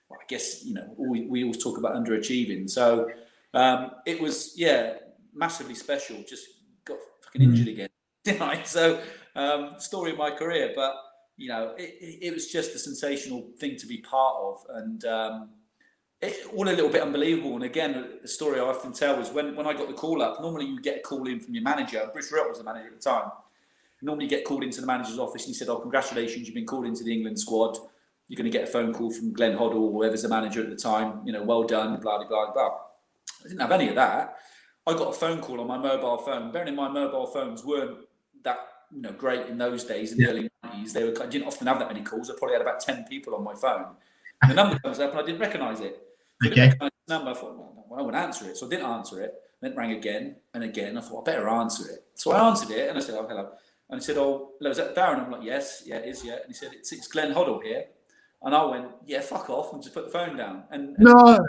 [0.09, 2.69] well, I guess you know we, we always talk about underachieving.
[2.69, 3.11] So
[3.55, 4.95] um, it was yeah
[5.35, 6.17] massively special.
[6.29, 6.47] Just
[6.85, 7.73] got fucking injured mm.
[7.73, 7.89] again,
[8.25, 8.63] didn't I?
[8.65, 9.01] So
[9.35, 10.73] um, story of my career.
[10.75, 10.95] But
[11.37, 15.49] you know, it, it, was just a sensational thing to be part of, and um,
[16.21, 17.55] it, all a little bit unbelievable.
[17.55, 20.41] And again, the story I often tell was when, when I got the call up.
[20.41, 22.09] Normally, you get a call in from your manager.
[22.13, 23.31] Bruce Rioch was the manager at the time.
[24.03, 26.67] Normally, you get called into the manager's office, and he said, "Oh, congratulations, you've been
[26.67, 27.79] called into the England squad."
[28.29, 30.77] You're going to get a phone call from Glenn Hoddle, whoever's the manager at the
[30.77, 31.21] time.
[31.25, 32.79] You know, well done, blah blah blah blah.
[33.45, 34.37] I didn't have any of that.
[34.87, 36.53] I got a phone call on my mobile phone.
[36.53, 37.99] Bearing in mind, mobile phones weren't
[38.45, 38.59] that
[38.93, 40.93] you know great in those days in the early 90s.
[40.93, 42.31] They were I didn't often have that many calls.
[42.31, 43.87] I probably had about 10 people on my phone.
[44.43, 46.03] And the number comes up and I didn't recognize it.
[46.43, 46.55] I okay.
[46.55, 47.31] didn't recognize the number.
[47.31, 48.57] I thought, well, I wouldn't answer it.
[48.57, 49.35] So I didn't answer it.
[49.61, 50.97] Then it rang again and again.
[50.97, 52.05] I thought, I better answer it.
[52.15, 53.51] So I answered it and I said, oh, hello.
[53.91, 55.25] And he said, oh, hello, is that Darren?
[55.25, 56.35] I'm like, yes, yeah, it is, yeah.
[56.35, 57.85] And he said, it's, it's Glenn Hoddle here.
[58.43, 60.63] And I went, yeah, fuck off, and just put the phone down.
[60.71, 61.47] And, and no.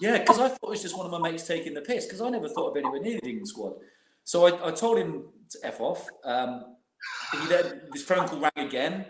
[0.00, 2.20] Yeah, because I thought it was just one of my mates taking the piss because
[2.20, 3.74] I never thought of anywhere near the squad.
[4.28, 6.06] So I, I told him to F off.
[6.22, 6.76] Um,
[7.32, 9.06] he then this phone call rang again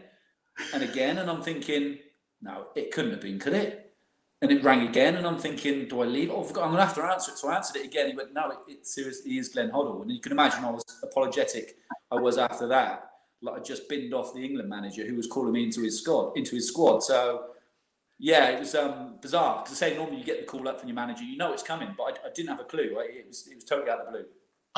[0.73, 1.99] and again, and I'm thinking,
[2.41, 3.97] no, it couldn't have been, could it?
[4.41, 6.31] And it rang again, and I'm thinking, do I leave?
[6.31, 7.39] Oh, I forgot, I'm gonna have to answer it.
[7.39, 8.11] So I answered it again.
[8.11, 10.85] He went, no, it, it seriously is Glenn Hoddle, and you can imagine I was
[11.03, 11.79] apologetic.
[12.13, 13.11] I was after that,
[13.43, 16.37] like I just binned off the England manager who was calling me into his squad,
[16.37, 17.01] into his squad.
[17.01, 17.47] So
[18.21, 20.89] yeah, it was um, bizarre because I say normally you get the call up from
[20.89, 22.97] your manager, you know it's coming, but I, I didn't have a clue.
[23.01, 24.25] It was it was totally out of the blue.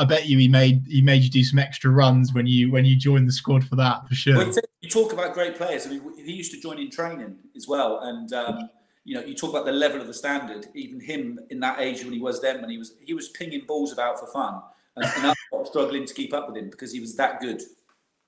[0.00, 2.86] I bet you he made he made you do some extra runs when you when
[2.86, 4.38] you joined the squad for that for sure.
[4.38, 5.86] Well, you talk about great players.
[5.86, 8.70] I mean, he used to join in training as well, and um,
[9.04, 10.68] you know, you talk about the level of the standard.
[10.74, 13.66] Even him in that age when he was then, when he was he was pinging
[13.66, 14.62] balls about for fun,
[14.96, 17.60] and, and I was struggling to keep up with him because he was that good.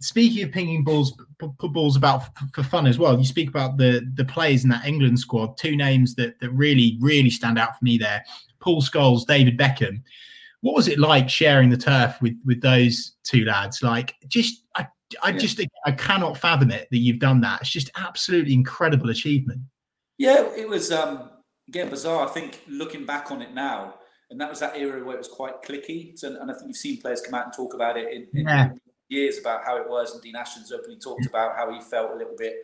[0.03, 3.19] Speaking of pinging balls, put balls about for fun as well.
[3.19, 5.57] You speak about the the players in that England squad.
[5.57, 8.23] Two names that that really really stand out for me there:
[8.61, 10.03] Paul Scholes, David Beckham
[10.63, 13.83] what was it like sharing the turf with with those two lads?
[13.83, 14.87] Like, just I,
[15.23, 15.39] I yeah.
[15.39, 17.61] just I cannot fathom it that you've done that.
[17.61, 19.61] It's just absolutely incredible achievement.
[20.19, 21.31] Yeah, it was um,
[21.69, 22.27] again bizarre.
[22.27, 23.95] I think looking back on it now,
[24.31, 26.17] and that was that era where it was quite clicky.
[26.17, 28.47] So, and I think you've seen players come out and talk about it in, in
[28.47, 28.71] yeah.
[29.09, 30.15] years about how it was.
[30.15, 32.55] And Dean Ashton's openly talked about how he felt a little bit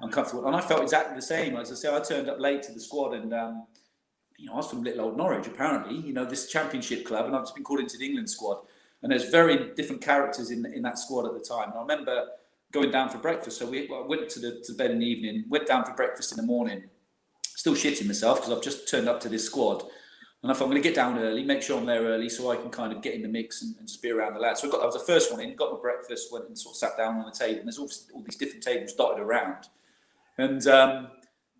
[0.00, 1.54] uncomfortable, and I felt exactly the same.
[1.56, 3.66] As I say, I turned up late to the squad, and um,
[4.42, 7.36] you know, I was from little old Norwich, apparently, you know, this championship club, and
[7.36, 8.58] I've just been called into the England squad.
[9.00, 11.70] And there's very different characters in in that squad at the time.
[11.70, 12.26] And I remember
[12.72, 13.58] going down for breakfast.
[13.58, 16.32] So we I went to the to bed in the evening, went down for breakfast
[16.32, 16.82] in the morning,
[17.42, 19.84] still shitting myself because I've just turned up to this squad.
[20.42, 22.50] And I thought I'm going to get down early, make sure I'm there early, so
[22.50, 24.60] I can kind of get in the mix and, and just be around the lads.
[24.60, 26.72] So I got that was the first one in, got my breakfast, went and sort
[26.74, 27.60] of sat down on the table.
[27.60, 29.68] And there's all, all these different tables dotted around,
[30.38, 31.08] and um,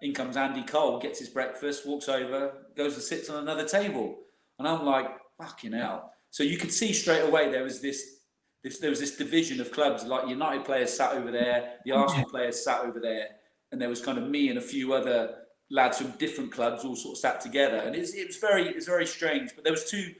[0.02, 4.18] in comes Andy Cole, gets his breakfast, walks over, goes and sits on another table,
[4.58, 5.06] and I'm like,
[5.38, 6.12] fucking hell.
[6.30, 8.18] So you could see straight away there was this,
[8.64, 10.04] this there was this division of clubs.
[10.04, 13.28] Like United players sat over there, the Arsenal players sat over there,
[13.70, 15.36] and there was kind of me and a few other
[15.70, 18.74] lads from different clubs all sort of sat together, and it's, it was very it
[18.74, 19.52] was very strange.
[19.54, 20.14] But there was two,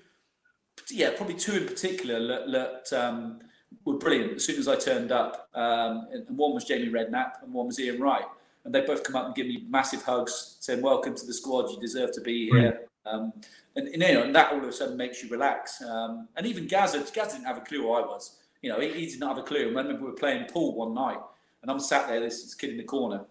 [0.91, 3.41] yeah, probably two in particular that, that um,
[3.85, 5.49] were brilliant as soon as I turned up.
[5.55, 8.25] Um, and, one was Jamie Redknapp, and one was Ian Wright,
[8.65, 11.71] and they both come up and give me massive hugs, saying, "Welcome to the squad.
[11.71, 13.33] You deserve to be here." Um,
[13.75, 15.83] and, and, you know, and that all of a sudden makes you relax.
[15.83, 18.39] Um, and even Gazza, Gazza didn't have a clue who I was.
[18.61, 19.69] You know, he, he did not have a clue.
[19.69, 21.19] And I remember we were playing pool one night,
[21.63, 23.25] and I'm sat there, this, this kid in the corner,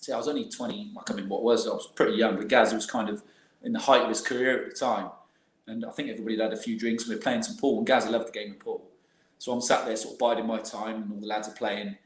[0.00, 2.48] See, I was only 20, I can't remember what was, I was pretty young, but
[2.48, 3.22] Gaz was kind of
[3.62, 5.10] in the height of his career at the time.
[5.66, 7.86] And I think everybody had a few drinks and we were playing some pool, and
[7.86, 8.88] Gaz loved the game of pool.
[9.36, 11.96] So I'm sat there sort of biding my time, and all the lads are playing.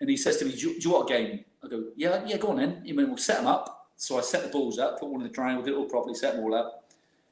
[0.00, 1.44] And he says to me, Do you, do you want a game?
[1.64, 2.82] I go, Yeah, yeah, go on then.
[2.84, 3.88] He went, We'll set them up.
[3.96, 6.14] So I set the balls up, put one in the triangle, did it all properly,
[6.14, 6.84] set them all up.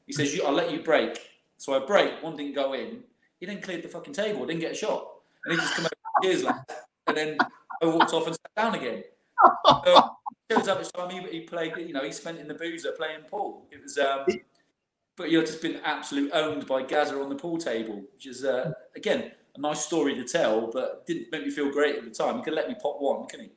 [0.07, 1.19] He says, I'll let you break.
[1.57, 3.03] So I break, one didn't go in.
[3.39, 5.07] He then cleared the fucking table, didn't get a shot.
[5.45, 5.93] And he just come over
[6.27, 6.65] years later.
[7.07, 7.37] And then
[7.81, 9.03] I walked off and sat down again.
[9.65, 10.09] So,
[10.49, 13.21] turns out this time he, he played, you know, he spent in the boozer playing
[13.29, 13.65] pool.
[13.71, 14.25] It was, um,
[15.15, 18.71] but you've just been absolutely owned by Gazza on the pool table, which is, uh,
[18.95, 22.37] again, a nice story to tell, but didn't make me feel great at the time.
[22.37, 23.51] He could let me pop one, couldn't he?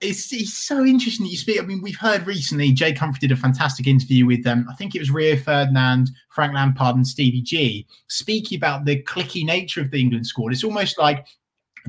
[0.00, 1.60] It's, it's so interesting that you speak.
[1.60, 4.46] I mean, we've heard recently Jake Humphrey did a fantastic interview with.
[4.46, 9.02] Um, I think it was Rio Ferdinand, Frank Lampard, and Stevie G, speaking about the
[9.04, 10.52] clicky nature of the England squad.
[10.52, 11.26] It's almost like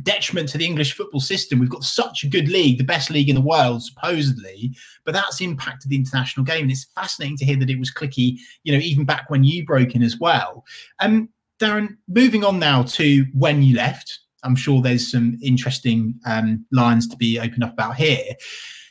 [0.03, 1.59] detriment to the English football system.
[1.59, 4.73] We've got such a good league, the best league in the world, supposedly,
[5.05, 6.63] but that's impacted the international game.
[6.63, 9.65] And it's fascinating to hear that it was clicky, you know, even back when you
[9.65, 10.63] broke in as well.
[10.99, 16.65] Um, Darren, moving on now to when you left, I'm sure there's some interesting um,
[16.71, 18.23] lines to be opened up about here.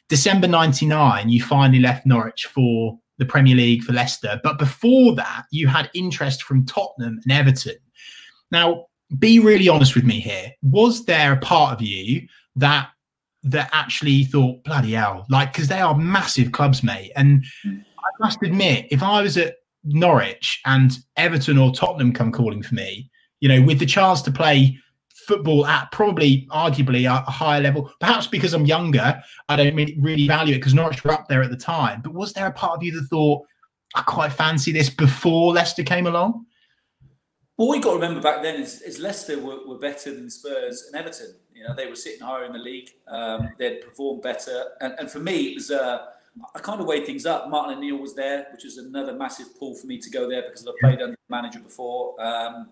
[0.09, 4.41] December 99, you finally left Norwich for the Premier League for Leicester.
[4.43, 7.77] But before that, you had interest from Tottenham and Everton.
[8.51, 8.87] Now,
[9.19, 10.53] be really honest with me here.
[10.63, 12.89] Was there a part of you that
[13.47, 17.13] that actually thought, bloody hell, like because they are massive clubs, mate.
[17.15, 19.55] And I must admit, if I was at
[19.85, 23.09] Norwich and Everton or Tottenham come calling for me,
[23.41, 24.77] you know, with the chance to play
[25.27, 30.55] football at probably arguably a, higher level, perhaps because I'm younger, I don't really value
[30.55, 32.01] it because Norwich were up there at the time.
[32.03, 33.47] But was there a part of you that thought,
[33.95, 36.47] I quite fancy this before Leicester came along?
[37.57, 40.29] Well, what you got to remember back then is, is Leicester were, were, better than
[40.29, 41.37] Spurs and Everton.
[41.55, 42.91] You know, they were sitting higher in the league.
[43.09, 46.05] Um, they'd performed better, and, and for me, it was uh,
[46.55, 47.49] I kind of weighed things up.
[47.49, 50.67] Martin O'Neill was there, which was another massive pull for me to go there because
[50.67, 52.21] I played under the manager before.
[52.23, 52.69] Um,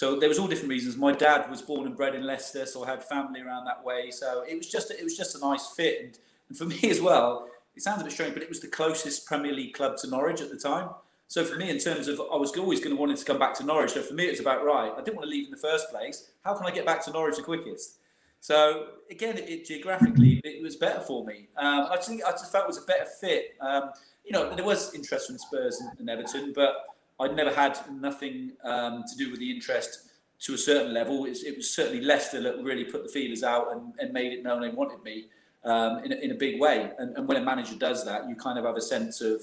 [0.00, 0.96] so there was all different reasons.
[0.96, 4.10] My dad was born and bred in Leicester, so I had family around that way.
[4.10, 7.02] So it was just it was just a nice fit, and, and for me as
[7.02, 7.50] well.
[7.76, 10.40] It sounds a bit strange, but it was the closest Premier League club to Norwich
[10.40, 10.88] at the time.
[11.28, 13.52] So for me, in terms of, I was always going to want to come back
[13.58, 13.90] to Norwich.
[13.90, 14.90] So for me, it's about right.
[14.90, 16.30] I didn't want to leave in the first place.
[16.46, 17.98] How can I get back to Norwich the quickest?
[18.40, 21.48] So again, it, it geographically, it was better for me.
[21.58, 23.54] Um, I think I just felt it was a better fit.
[23.60, 23.90] Um,
[24.24, 26.86] you know, there was interest from Spurs and, and Everton, but
[27.20, 30.08] I'd never had nothing um, to do with the interest
[30.40, 31.26] to a certain level.
[31.26, 34.62] It, was certainly Leicester that really put the feelers out and, and made it known
[34.62, 35.26] they wanted me
[35.64, 36.90] um, in, a, in a big way.
[36.98, 39.42] And, and when a manager does that, you kind of have a sense of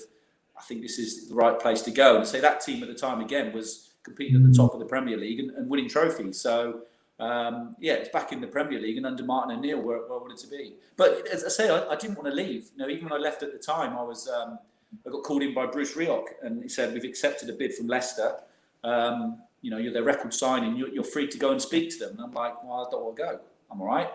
[0.58, 2.18] I think this is the right place to go.
[2.18, 4.86] And say that team at the time again was competing at the top of the
[4.86, 6.42] Premier League and, and winning trophies.
[6.42, 6.82] So
[7.20, 10.22] um, yeah, it's back in the Premier League and under Martin O'Neill where, where I
[10.22, 10.74] wanted to be.
[10.96, 12.70] But as I say, I, I, didn't want to leave.
[12.76, 14.60] You know, even when I left at the time, I was um,
[15.06, 17.88] I got called in by Bruce Rioch and he said we've accepted a bid from
[17.88, 18.36] Leicester.
[18.84, 20.76] Um, you know, you're their record signing.
[20.76, 22.12] You're, you're, free to go and speak to them.
[22.12, 23.40] And I'm like, well, I don't want to go.
[23.72, 24.10] I'm all right.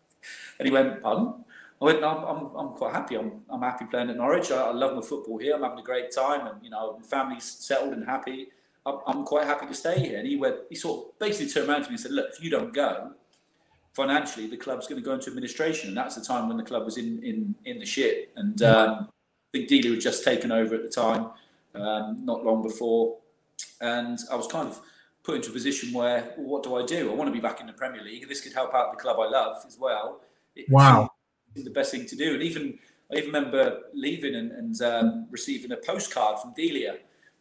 [0.58, 1.44] and he went, pardon?
[1.80, 3.16] I went, I'm, I'm, I'm quite happy.
[3.16, 4.50] I'm, I'm happy playing at Norwich.
[4.50, 5.54] I, I, love my football here.
[5.54, 8.48] I'm having a great time, and you know, my family's settled and happy.
[8.84, 10.18] I'm, I'm quite happy to stay here.
[10.18, 12.42] And he went, he sort of basically turned around to me and said, "Look, if
[12.42, 13.12] you don't go,
[13.92, 16.84] financially, the club's going to go into administration." And that's the time when the club
[16.84, 18.32] was in in in the shit.
[18.34, 19.08] And um,
[19.54, 21.30] I think Delia was just taken over at the time,
[21.74, 23.16] um, not long before,
[23.80, 24.80] and I was kind of
[25.22, 27.10] put into a position where, well, what do I do?
[27.10, 28.28] I want to be back in the Premier League.
[28.28, 30.20] This could help out the club I love as well.
[30.54, 31.10] It, wow
[31.64, 32.34] the best thing to do.
[32.34, 32.78] And even
[33.12, 36.98] I even remember leaving and, and um, receiving a postcard from Delia.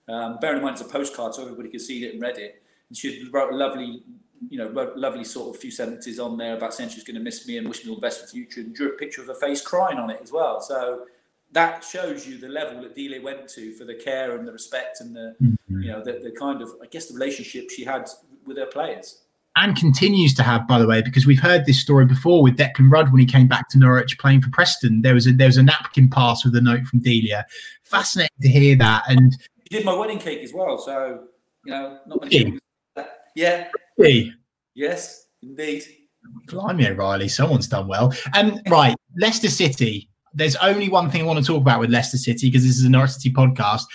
[0.08, 2.62] Um, bearing in mind it's a postcard, so everybody could see it and read it.
[2.90, 4.04] And she wrote a lovely,
[4.50, 7.22] you know, wrote lovely sort of few sentences on there about saying she's going to
[7.22, 9.22] miss me and wish me all the best for the future, and drew a picture
[9.22, 10.62] of her face crying on it as well.
[10.62, 11.06] So
[11.52, 15.02] that shows you the level that Delia went to for the care and the respect
[15.02, 15.82] and the mm-hmm.
[15.82, 18.10] you know the, the kind of I guess the relationship she had
[18.46, 19.22] with her players
[19.58, 22.92] and continues to have, by the way, because we've heard this story before with Declan
[22.92, 25.02] Rudd when he came back to Norwich playing for Preston.
[25.02, 27.46] There was a there was a napkin pass with a note from Delia.
[27.84, 29.04] Fascinating to hear that.
[29.10, 31.24] And he did my wedding cake as well, so
[31.66, 32.60] you know, not many people.
[33.36, 33.70] Yeah.
[33.98, 34.32] He?
[34.76, 35.84] Yes, indeed.
[36.48, 38.14] Blimey, O'Reilly, someone's done well.
[38.36, 40.10] Um, right, Leicester City.
[40.34, 42.86] There's only one thing I want to talk about with Leicester City because this is
[42.86, 43.86] a Norwich City podcast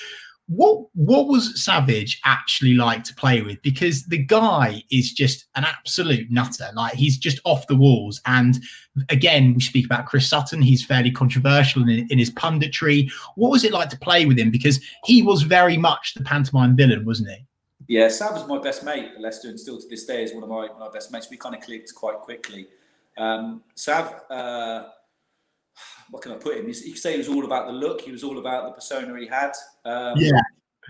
[0.47, 3.62] what what was Savage actually like to play with?
[3.62, 6.68] Because the guy is just an absolute nutter.
[6.75, 8.21] Like he's just off the walls.
[8.27, 8.61] And
[9.09, 10.61] again, we speak about Chris Sutton.
[10.61, 13.11] He's fairly controversial in, in his punditry.
[13.37, 14.51] What was it like to play with him?
[14.51, 17.47] Because he was very much the pantomime villain, wasn't he?
[17.88, 20.42] Yeah, Sav was my best mate at Leicester, and still to this day is one
[20.42, 21.29] of my, my best mates.
[21.31, 22.66] We kind of clicked quite quickly.
[23.16, 24.23] Um, Sav.
[24.31, 24.88] Uh,
[26.11, 26.67] what can I put him?
[26.69, 28.03] You could say he was all about the look.
[28.03, 29.53] He was all about the persona he had.
[29.85, 30.41] Um, yeah.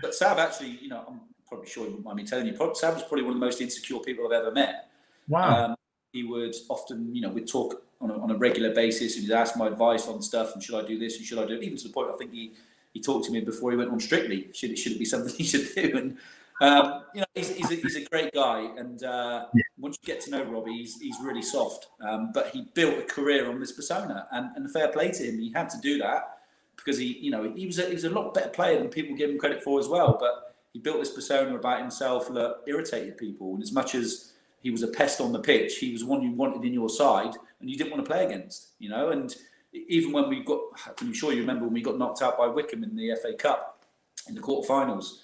[0.01, 2.95] But Sav actually, you know, I'm probably sure you wouldn't mind me telling you, Sav
[2.95, 4.89] was probably one of the most insecure people I've ever met.
[5.27, 5.65] Wow.
[5.65, 5.75] Um,
[6.11, 9.33] he would often, you know, we'd talk on a, on a regular basis and he'd
[9.33, 11.63] ask my advice on stuff and should I do this and should I do it?
[11.63, 12.53] Even to the point I think he,
[12.93, 14.49] he talked to me before he went on Strictly.
[14.53, 15.97] Should it, should it be something he should do?
[15.97, 16.17] And
[16.63, 19.63] um, you know, he's, he's, a, he's a great guy, and uh, yeah.
[19.77, 21.87] once you get to know Robbie, he's, he's really soft.
[22.01, 25.39] Um, but he built a career on this persona, and, and fair play to him.
[25.39, 26.37] He had to do that
[26.77, 29.13] because he, you know, he was a, he was a lot better player than people
[29.15, 30.15] give him credit for as well.
[30.17, 34.71] But he built this persona about himself that irritated people, and as much as he
[34.71, 37.69] was a pest on the pitch, he was one you wanted in your side, and
[37.69, 38.69] you didn't want to play against.
[38.79, 39.35] You know, and
[39.73, 40.61] even when we got,
[41.01, 43.85] I'm sure you remember when we got knocked out by Wycombe in the FA Cup
[44.29, 45.17] in the quarterfinals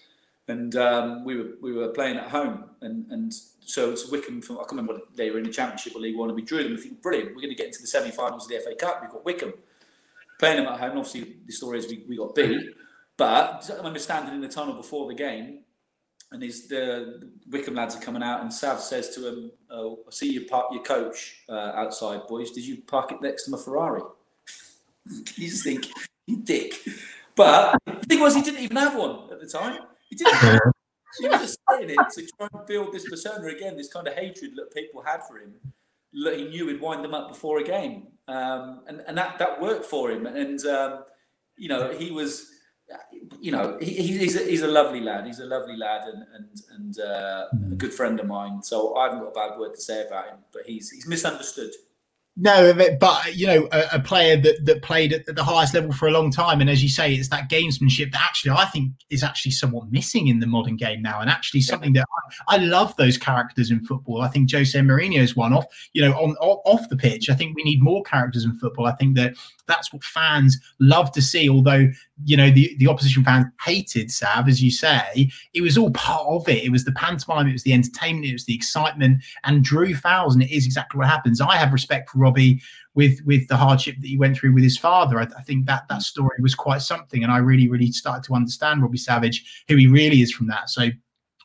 [0.50, 4.42] and um, we were we were playing at home, and and so it's Wycombe.
[4.42, 6.42] From, I can't remember what they were in the Championship or League One, and we
[6.42, 6.74] drew them.
[6.74, 7.30] We think brilliant.
[7.30, 9.02] We're going to get into the semi-finals of the FA Cup.
[9.02, 9.54] We've got Wycombe
[10.40, 10.98] playing them at home.
[10.98, 12.72] Obviously, the story is we, we got beat,
[13.18, 15.60] but I remember standing in the tunnel before the game,
[16.32, 20.12] and these the Wycombe lads are coming out, and Sav says to him, oh, "I
[20.12, 22.52] see you park your coach uh, outside, boys.
[22.52, 24.02] Did you park it next to my Ferrari?"
[25.36, 25.88] you just think,
[26.26, 26.74] you dick.
[27.36, 29.80] But the thing was, he didn't even have one at the time.
[30.10, 30.62] He didn't.
[31.20, 34.14] he was just saying it to try and build this persona again, this kind of
[34.14, 35.54] hatred that people had for him.
[36.24, 39.62] That he knew he'd wind them up before a game, um, and and that that
[39.62, 40.26] worked for him.
[40.26, 41.04] And um,
[41.56, 42.50] you know, he was,
[43.40, 45.28] you know, he, he's a, he's a lovely lad.
[45.28, 48.64] He's a lovely lad, and and and uh, a good friend of mine.
[48.64, 50.40] So I haven't got a bad word to say about him.
[50.52, 51.74] But he's he's misunderstood.
[52.42, 56.08] No, but you know, a, a, player that that played at the highest level for
[56.08, 59.24] a long time, and as you say, it's that gamesmanship that actually I think is
[59.24, 62.06] actually somewhat missing in the modern game now, and actually something that
[62.48, 64.22] I, I love those characters in football.
[64.22, 65.66] I think Jose Mourinho is one off.
[65.92, 68.86] You know, on off the pitch, I think we need more characters in football.
[68.86, 69.36] I think that
[69.70, 71.50] that's what fans love to see.
[71.50, 71.90] Although
[72.26, 76.26] you know the the opposition fans hated Sav, as you say, it was all part
[76.28, 76.64] of it.
[76.64, 80.34] It was the pantomime, it was the entertainment, it was the excitement, and drew fouls,
[80.34, 81.40] and it is exactly what happens.
[81.40, 82.62] I have respect for Robbie
[82.96, 85.20] with with the hardship that he went through with his father.
[85.20, 88.34] I, I, think that that story was quite something, and I really really started to
[88.34, 90.70] understand Robbie Savage, who he really is from that.
[90.70, 90.90] So.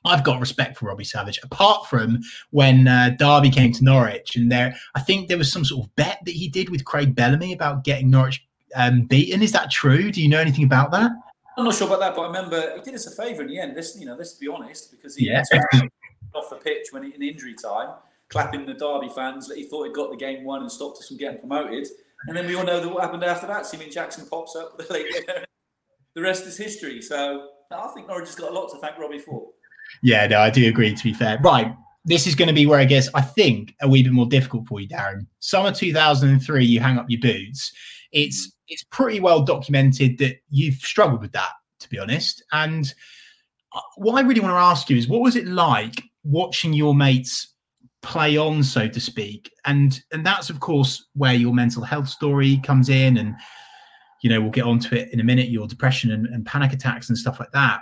[0.05, 1.41] I've got respect for Robbie Savage.
[1.43, 5.65] Apart from when uh, Derby came to Norwich, and there, I think there was some
[5.65, 9.43] sort of bet that he did with Craig Bellamy about getting Norwich um, beaten.
[9.43, 10.11] Is that true?
[10.11, 11.11] Do you know anything about that?
[11.57, 13.59] I'm not sure about that, but I remember he did us a favour in the
[13.59, 13.77] end.
[13.77, 15.43] This, you know, let's be honest, because he yeah.
[16.35, 17.95] off the pitch when he, in injury time,
[18.29, 21.09] clapping the Derby fans that he thought he'd got the game won and stopped us
[21.09, 21.87] from getting promoted.
[22.27, 23.67] And then we all know that what happened after that.
[23.67, 24.77] Simeon Jackson pops up.
[24.79, 25.47] the
[26.17, 27.01] rest is history.
[27.03, 29.51] So I think Norwich has got a lot to thank Robbie for.
[30.03, 30.95] Yeah, no, I do agree.
[30.95, 31.75] To be fair, right.
[32.07, 34.67] This is going to be where I guess I think a wee bit more difficult
[34.67, 35.27] for you, Darren.
[35.39, 37.73] Summer 2003, you hang up your boots.
[38.13, 42.43] It's it's pretty well documented that you've struggled with that, to be honest.
[42.53, 42.93] And
[43.73, 46.95] uh, what I really want to ask you is, what was it like watching your
[46.95, 47.55] mates
[48.03, 49.51] play on, so to speak?
[49.65, 53.35] And and that's of course where your mental health story comes in, and
[54.23, 55.49] you know we'll get onto it in a minute.
[55.49, 57.81] Your depression and, and panic attacks and stuff like that.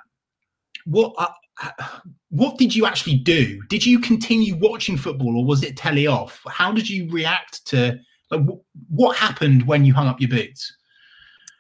[0.85, 1.29] What uh,
[2.31, 3.61] what did you actually do?
[3.69, 6.43] Did you continue watching football, or was it telly off?
[6.49, 7.99] How did you react to?
[8.31, 8.47] Like,
[8.89, 10.75] what happened when you hung up your boots?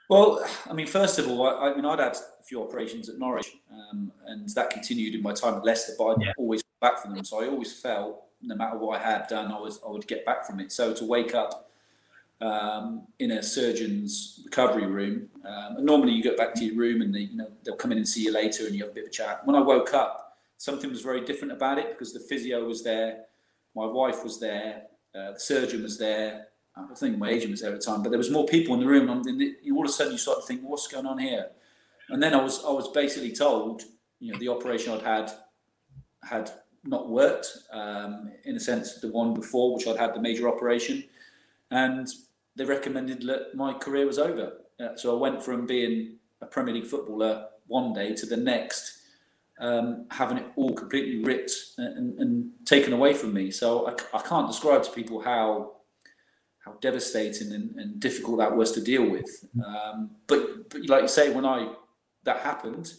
[0.09, 3.19] Well, I mean, first of all, I, I mean, I'd had a few operations at
[3.19, 5.93] Norwich, um, and that continued in my time at Leicester.
[5.99, 6.33] But I yeah.
[6.38, 9.59] always back from them, so I always felt no matter what I had done, I
[9.59, 10.73] was I would get back from it.
[10.73, 11.71] So to wake up
[12.43, 17.01] um, in a surgeon's recovery room, um, and normally you get back to your room
[17.01, 18.95] and they, you know they'll come in and see you later, and you have a
[18.95, 19.47] bit of a chat.
[19.47, 23.25] When I woke up, something was very different about it because the physio was there,
[23.75, 24.83] my wife was there,
[25.15, 28.09] uh, the surgeon was there, I think my agent was there at the time, but
[28.11, 30.47] there was more people in the room, and all of a sudden you start to
[30.47, 31.49] think, what's going on here?
[32.09, 33.83] And then I was I was basically told,
[34.21, 35.31] you know, the operation I'd had
[36.23, 36.51] had
[36.85, 41.05] not worked um, in a sense the one before, which I'd had the major operation,
[41.71, 42.09] and
[42.57, 44.53] they recommended that my career was over.
[44.81, 48.98] Uh, so I went from being a Premier League footballer one day to the next,
[49.61, 53.50] um, having it all completely ripped and, and, taken away from me.
[53.50, 55.73] So I, I, can't describe to people how
[56.65, 59.44] how devastating and, and difficult that was to deal with.
[59.67, 61.73] Um, but, but like you say, when I
[62.25, 62.94] that happened,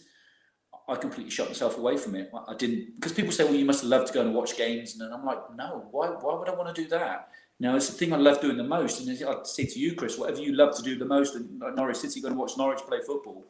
[0.86, 2.30] I completely shut myself away from it.
[2.46, 5.00] I didn't because people say, "Well, you must have loved to go and watch games,"
[5.00, 6.08] and I'm like, "No, why?
[6.08, 7.30] Why would I want to do that?"
[7.60, 9.00] Know, it's the thing I love doing the most.
[9.00, 11.98] And I'd say to you, Chris, whatever you love to do the most, and Norwich
[11.98, 13.44] City, going to watch Norwich play football.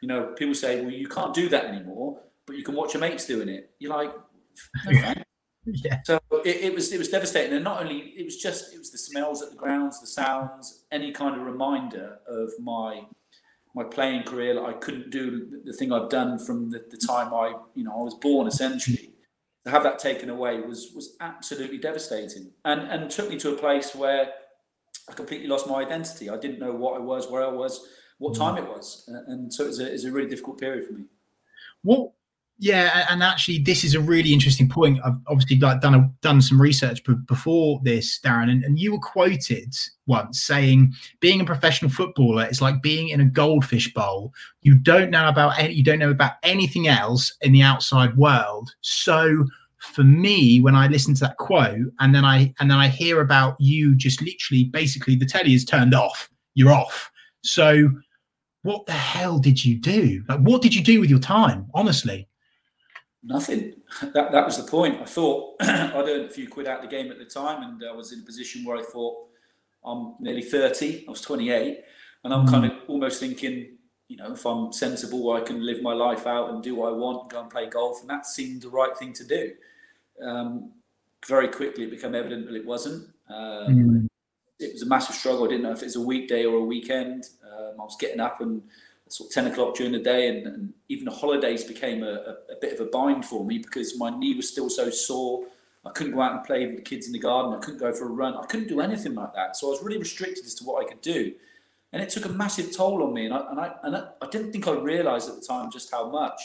[0.00, 3.00] You know, people say, "Well, you can't do that anymore," but you can watch your
[3.00, 3.70] mates doing it.
[3.78, 4.12] You're like,
[4.86, 5.14] no,
[5.66, 6.00] yeah.
[6.04, 8.90] So it, it, was it was devastating, and not only it was just it was
[8.90, 13.02] the smells at the grounds, the sounds, any kind of reminder of my
[13.74, 14.54] my playing career.
[14.54, 17.92] Like I couldn't do the thing I'd done from the, the time I you know
[17.92, 18.46] I was born.
[18.46, 19.07] Essentially,
[19.68, 23.56] to have that taken away was was absolutely devastating, and and took me to a
[23.56, 24.32] place where
[25.08, 26.30] I completely lost my identity.
[26.30, 27.86] I didn't know what I was, where I was,
[28.18, 28.38] what mm.
[28.38, 30.94] time it was, and so it was a, it was a really difficult period for
[30.94, 31.04] me.
[31.82, 32.12] What
[32.60, 34.98] yeah, and actually, this is a really interesting point.
[35.04, 38.98] I've obviously like done a, done some research before this, Darren, and, and you were
[38.98, 44.32] quoted once saying, "Being a professional footballer is like being in a goldfish bowl.
[44.62, 48.74] You don't know about any, you don't know about anything else in the outside world."
[48.80, 49.46] So,
[49.78, 53.20] for me, when I listen to that quote, and then I and then I hear
[53.20, 56.28] about you, just literally, basically, the telly is turned off.
[56.54, 57.12] You're off.
[57.44, 57.88] So,
[58.62, 60.24] what the hell did you do?
[60.28, 61.68] Like, what did you do with your time?
[61.72, 62.27] Honestly
[63.22, 63.74] nothing.
[64.12, 65.00] That that was the point.
[65.00, 67.82] I thought I'd earned a few quid out of the game at the time, and
[67.88, 69.16] I was in a position where I thought
[69.84, 71.04] I'm nearly thirty.
[71.08, 71.80] I was twenty eight,
[72.22, 72.80] and I'm kind of mm.
[72.88, 76.74] almost thinking, you know, if I'm sensible, I can live my life out and do
[76.74, 79.24] what I want, and go and play golf, and that seemed the right thing to
[79.24, 79.52] do.
[80.22, 80.72] Um,
[81.26, 83.08] very quickly, it became evident that it wasn't.
[83.30, 84.06] Um, mm.
[84.60, 85.44] It was a massive struggle.
[85.44, 87.24] I didn't know if it was a weekday or a weekend.
[87.42, 88.62] Um, I was getting up and
[89.12, 92.52] sort of 10 o'clock during the day and, and even the holidays became a, a,
[92.52, 95.46] a, bit of a bind for me because my knee was still so sore.
[95.84, 97.54] I couldn't go out and play with the kids in the garden.
[97.54, 98.36] I couldn't go for a run.
[98.36, 99.56] I couldn't do anything like that.
[99.56, 101.32] So i was really restricted as to what i could do.
[101.92, 103.26] And it took a massive toll on me.
[103.26, 106.10] And i, and I, and I, didn't think i realized at the time just how
[106.10, 106.40] much.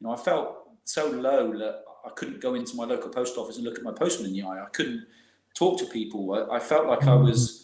[0.00, 3.56] You know i felt so low that i couldn't go into my local post office
[3.56, 4.62] and look at my postman in the eye.
[4.62, 5.06] I couldn't
[5.54, 6.34] talk to people.
[6.34, 7.61] I, I felt like i was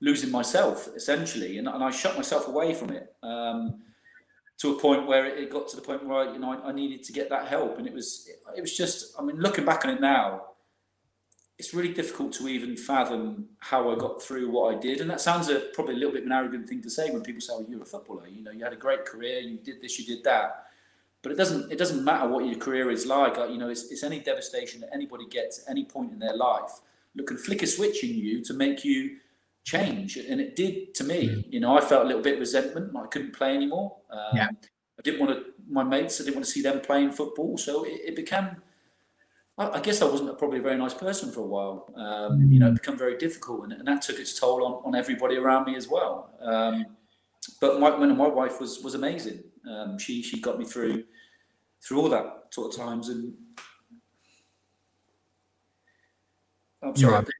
[0.00, 3.82] losing myself essentially, and, and I shut myself away from it um,
[4.58, 6.68] to a point where it, it, got to the point where I, you know I,
[6.68, 9.64] I, needed to get that help, and it was it, was just I mean looking
[9.64, 10.42] back on it now,
[11.58, 15.20] it's really difficult to even fathom how I got through what I did, and that
[15.20, 17.54] sounds a, probably a little bit of an arrogant thing to say when people say,
[17.54, 20.06] "Oh, you're a footballer, you know, you had a great career, you did this, you
[20.06, 20.64] did that."
[21.22, 21.72] But it doesn't.
[21.72, 23.36] It doesn't matter what your career is like.
[23.36, 26.80] You know, it's, it's any devastation that anybody gets at any point in their life
[27.16, 29.16] that can flick a switch in you to make you
[29.68, 31.28] change, and it did to me.
[31.28, 31.52] Mm.
[31.52, 32.96] You know, I felt a little bit of resentment.
[32.96, 33.96] I couldn't play anymore.
[34.10, 34.48] Um, yeah.
[34.98, 35.44] I didn't want to.
[35.70, 37.58] My mates, I didn't want to see them playing football.
[37.58, 38.48] So it, it became.
[39.58, 41.92] I, I, guess I wasn't probably a very nice person for a while.
[41.96, 42.50] Um.
[42.50, 45.36] You know, it became very difficult, and, and, that took its toll on, on everybody
[45.36, 46.32] around me as well.
[46.40, 46.86] Um,
[47.60, 49.44] but my, when my wife was was amazing.
[49.70, 51.04] Um, she she got me through
[51.82, 53.34] through all that sort of times, and
[56.82, 57.14] I'm sorry.
[57.14, 57.37] Right.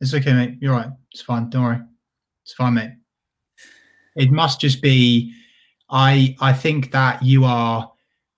[0.00, 0.56] It's okay, mate.
[0.60, 0.88] You're right.
[1.12, 1.50] It's fine.
[1.50, 1.80] Don't worry.
[2.44, 2.92] It's fine, mate.
[4.16, 5.34] It must just be.
[5.90, 7.90] I I think that you are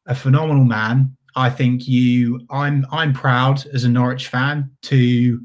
[0.07, 1.17] a phenomenal man.
[1.37, 2.41] I think you.
[2.51, 5.41] I'm I'm proud as a Norwich fan to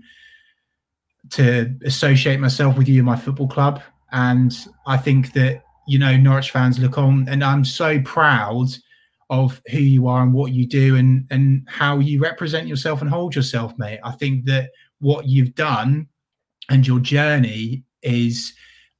[1.31, 4.55] to associate myself with you in my football club, and
[4.87, 8.67] I think that you know Norwich fans look on, and I'm so proud
[9.29, 13.09] of who you are and what you do and and how you represent yourself and
[13.09, 13.99] hold yourself, mate.
[14.03, 16.07] I think that what you've done
[16.69, 18.53] and your journey is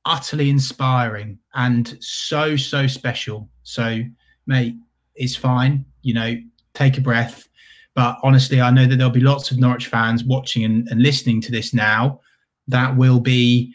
[0.06, 3.50] utterly inspiring and so so special.
[3.64, 4.02] So
[4.46, 4.76] mate
[5.16, 6.36] it's fine you know
[6.74, 7.48] take a breath.
[7.96, 11.42] But honestly i know that there'll be lots of norwich fans watching and, and listening
[11.42, 12.22] to this now
[12.68, 13.74] that will be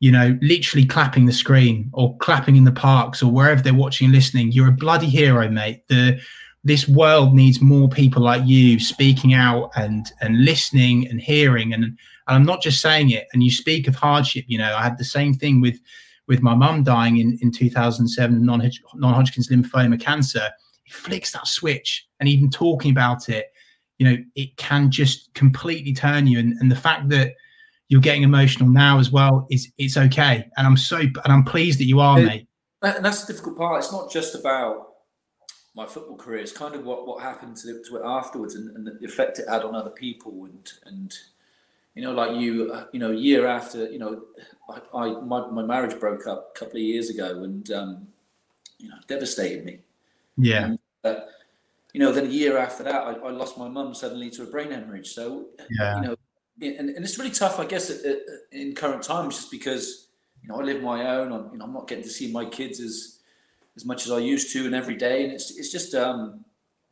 [0.00, 4.06] you know literally clapping the screen or clapping in the parks or wherever they're watching
[4.06, 4.52] and listening.
[4.52, 5.82] You're a bloody hero mate.
[5.88, 6.20] The
[6.64, 11.84] this world needs more people like you speaking out and and listening and hearing and,
[11.84, 11.96] and
[12.26, 15.04] I'm not just saying it and you speak of hardship you know I had the
[15.04, 15.78] same thing with
[16.26, 20.50] with my mum dying in in 2007 non non-Hodgkin's lymphoma cancer
[20.86, 23.46] it flicks that switch and even talking about it
[23.98, 27.34] you know it can just completely turn you and, and the fact that
[27.88, 29.46] you're getting emotional now as well.
[29.50, 32.48] is it's okay, and I'm so and I'm pleased that you are, it, mate.
[32.82, 33.78] And that's the difficult part.
[33.82, 34.93] It's not just about
[35.74, 36.40] my football career.
[36.40, 39.48] It's kind of what what happened to, to it afterwards, and, and the effect it
[39.48, 41.14] had on other people, and and
[41.94, 44.22] you know, like you, uh, you know, a year after, you know,
[44.68, 48.08] I, I my, my marriage broke up a couple of years ago, and um,
[48.78, 49.78] you know, devastated me.
[50.36, 50.64] Yeah.
[50.64, 51.14] And, uh,
[51.92, 54.46] you know, then a year after that, I, I lost my mum suddenly to a
[54.46, 55.12] brain hemorrhage.
[55.12, 55.96] So, yeah.
[55.96, 56.16] you know,
[56.60, 57.92] and, and it's really tough, I guess,
[58.50, 60.08] in current times, just because
[60.42, 61.32] you know I live my own.
[61.32, 63.13] I'm, you know, I'm not getting to see my kids as
[63.76, 66.44] as much as I used to, and every day, and it's it's just um,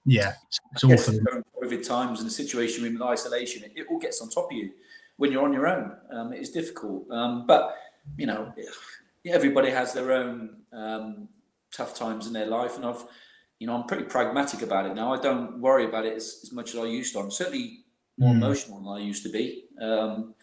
[0.04, 0.34] yeah,
[0.72, 1.14] it's awful.
[1.62, 4.72] COVID times and the situation with isolation, it, it, all gets on top of you
[5.16, 5.96] when you're on your own.
[6.10, 7.76] Um, it is difficult, um, but
[8.16, 8.52] you know,
[9.26, 11.28] everybody has their own um,
[11.72, 13.04] tough times in their life, and I've,
[13.58, 15.12] you know, I'm pretty pragmatic about it now.
[15.12, 17.20] I don't worry about it as, as much as I used to.
[17.20, 17.84] I'm certainly
[18.18, 18.38] more mm.
[18.38, 19.66] emotional than I used to be.
[19.80, 20.34] Um,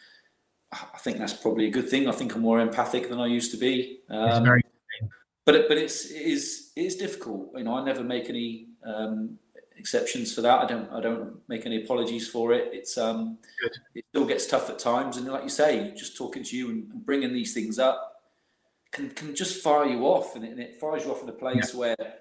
[0.71, 2.07] I think that's probably a good thing.
[2.07, 4.01] I think I'm more empathic than I used to be.
[4.09, 4.61] Um, very-
[5.49, 7.49] but it, but it's it is it is difficult.
[7.55, 9.39] You know, I never make any um,
[9.77, 10.59] exceptions for that.
[10.61, 12.69] I don't I don't make any apologies for it.
[12.71, 13.71] It's um Good.
[13.95, 16.91] it still gets tough at times, and like you say, just talking to you and,
[16.91, 18.21] and bringing these things up
[18.91, 21.39] can can just fire you off, and it, and it fires you off in a
[21.45, 21.79] place yeah.
[21.79, 22.19] where it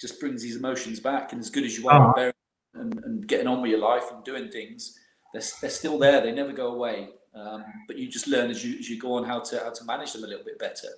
[0.00, 1.32] just brings these emotions back.
[1.32, 2.32] And as good as you are, uh-huh
[2.74, 4.98] and, and getting on with your life and doing things,
[5.32, 6.20] they're, they're still there.
[6.20, 7.10] They never go away.
[7.32, 9.84] Um, but you just learn as you as you go on how to how to
[9.84, 10.88] manage them a little bit better.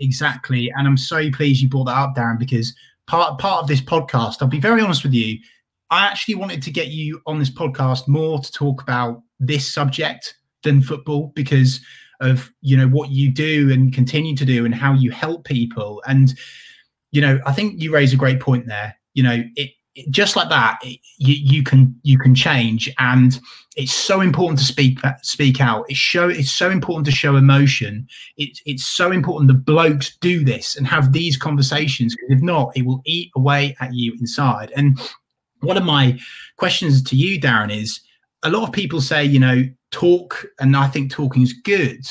[0.00, 2.74] Exactly, and I'm so pleased you brought that up, Darren, because
[3.06, 5.38] part part of this podcast, I'll be very honest with you,
[5.90, 10.36] I actually wanted to get you on this podcast more to talk about this subject
[10.62, 11.80] than football because
[12.20, 16.02] of you know what you do and continue to do and how you help people.
[16.06, 16.34] And
[17.12, 18.96] you know i think you raise a great point there.
[19.14, 19.70] You know it
[20.10, 22.92] just like that it, you, you can you can change.
[22.98, 23.38] And
[23.76, 25.86] it's so important to speak uh, speak out.
[25.88, 28.06] It's show it's so important to show emotion.
[28.36, 32.76] It, it's so important the blokes do this and have these conversations because if not
[32.76, 34.72] it will eat away at you inside.
[34.76, 35.00] And
[35.60, 36.18] one of my
[36.56, 38.00] questions to you darren is
[38.42, 42.04] a lot of people say you know talk and i think talking is good.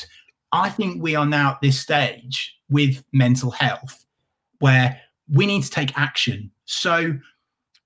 [0.52, 4.06] I think we are now at this stage with mental health
[4.60, 6.52] where we need to take action.
[6.66, 7.14] So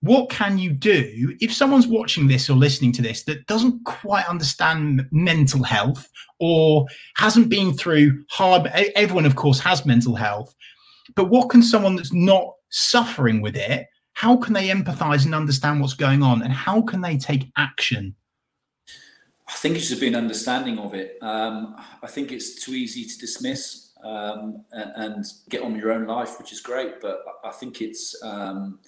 [0.02, 4.28] what can you do if someone's watching this or listening to this that doesn't quite
[4.28, 6.08] understand mental health
[6.40, 6.86] or
[7.16, 10.54] hasn't been through hard everyone of course has mental health
[11.16, 13.88] but what can someone that's not suffering with it
[14.18, 18.16] how can they empathize and understand what's going on and how can they take action?
[19.48, 21.20] I think it should be an understanding of it.
[21.22, 25.92] Um, i think it's too easy to dismiss um, and, and, get on with your
[25.92, 28.80] own life which is great but i think it's um,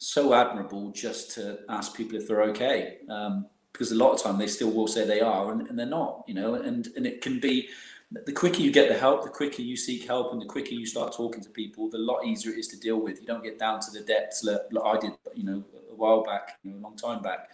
[0.00, 2.98] so admirable just to ask people if they're okay.
[3.08, 5.86] Um, because a lot of time they still will say they are and, and they're
[5.86, 7.68] not, you know, and, and it can be
[8.10, 10.84] the quicker you get the help, the quicker you seek help, and the quicker you
[10.84, 13.20] start talking to people, the lot easier it is to deal with.
[13.20, 16.58] You don't get down to the depths that I did, you know, a while back,
[16.64, 17.50] you know, a long time back.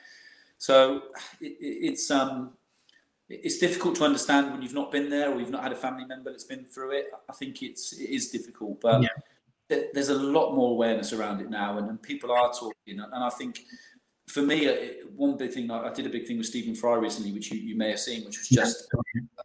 [0.56, 1.02] So
[1.42, 2.54] it, it's um,
[3.28, 6.06] it's difficult to understand when you've not been there or you've not had a family
[6.06, 7.10] member that's been through it.
[7.28, 9.08] I think it's it is difficult, but yeah
[9.68, 13.00] there's a lot more awareness around it now, and, and people are talking.
[13.00, 13.60] And I think
[14.28, 14.74] for me, uh,
[15.14, 17.76] one big thing I did a big thing with Stephen Fry recently, which you, you
[17.76, 18.88] may have seen, which was just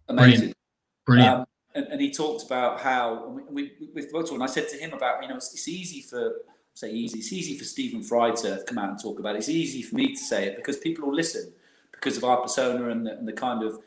[0.10, 0.40] amazing.
[0.40, 0.58] Brilliant.
[1.06, 1.40] Brilliant.
[1.40, 4.78] Um, and, and, he talked about how we, we, with Motor, and I said to
[4.78, 6.34] him about you know it's, it's, easy for
[6.74, 9.40] say easy, it's easy for Stephen Fry to come out and talk about it.
[9.40, 11.52] It's easy for me to say it because people will listen
[11.92, 13.80] because of our persona and the, and the kind of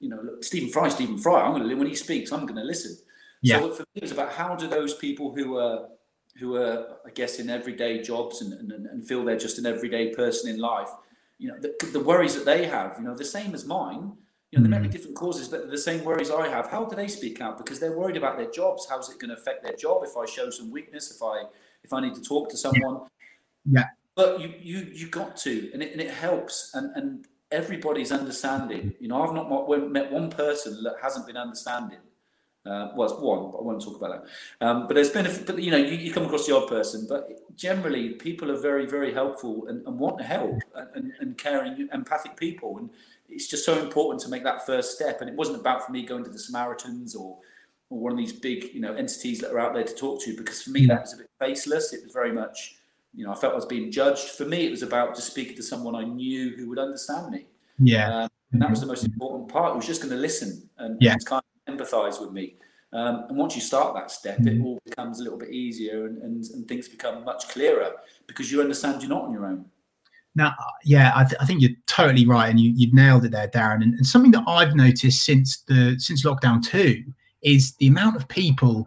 [0.00, 1.40] you know look, Stephen Fry, Stephen Fry.
[1.40, 2.96] I'm going to when he speaks, I'm going to listen.
[3.42, 3.60] Yeah.
[3.60, 5.88] So for me, it's about how do those people who are
[6.38, 10.14] who are, I guess, in everyday jobs and, and, and feel they're just an everyday
[10.14, 10.88] person in life,
[11.38, 14.12] you know, the, the worries that they have, you know, the same as mine.
[14.50, 14.92] You know, there may be mm.
[14.92, 16.68] different causes, but the same worries I have.
[16.68, 17.56] How do they speak out?
[17.56, 18.86] Because they're worried about their jobs.
[18.88, 21.14] How's it going to affect their job if I show some weakness?
[21.14, 21.44] If I
[21.84, 23.02] if I need to talk to someone?
[23.64, 23.84] Yeah.
[24.16, 26.72] But you you you got to, and it, and it helps.
[26.74, 28.92] And and everybody's understanding.
[28.98, 32.00] You know, I've not met one person that hasn't been understanding
[32.66, 34.66] uh, well, it's one, but I won't talk about that.
[34.66, 37.06] Um, but there's been, a, but you know, you, you, come across the odd person,
[37.08, 40.58] but generally people are very, very helpful and, and want to help
[40.94, 42.76] and, and, caring, empathic people.
[42.76, 42.90] And
[43.30, 45.22] it's just so important to make that first step.
[45.22, 47.38] And it wasn't about for me going to the Samaritans or,
[47.88, 50.36] or one of these big, you know, entities that are out there to talk to,
[50.36, 51.94] because for me that was a bit faceless.
[51.94, 52.76] It was very much,
[53.14, 54.28] you know, I felt I was being judged.
[54.28, 57.46] For me, it was about just speaking to someone I knew who would understand me.
[57.78, 58.24] Yeah.
[58.24, 59.72] Um, and that was the most important part.
[59.72, 61.12] It was just going to listen and, yeah.
[61.12, 62.56] and kind empathise with me.
[62.92, 64.64] Um, and once you start that step, it mm-hmm.
[64.64, 67.92] all becomes a little bit easier and, and, and things become much clearer
[68.26, 69.66] because you understand you're not on your own.
[70.34, 70.54] Now,
[70.84, 73.82] yeah, I, th- I, think you're totally right, and you, have nailed it there, Darren.
[73.82, 77.02] And, and, something that I've noticed since the since lockdown two
[77.42, 78.86] is the amount of people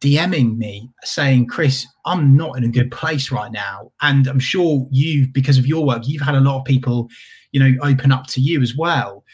[0.00, 4.86] DMing me saying, "Chris, I'm not in a good place right now," and I'm sure
[4.92, 7.10] you, because of your work, you've had a lot of people,
[7.50, 9.24] you know, open up to you as well.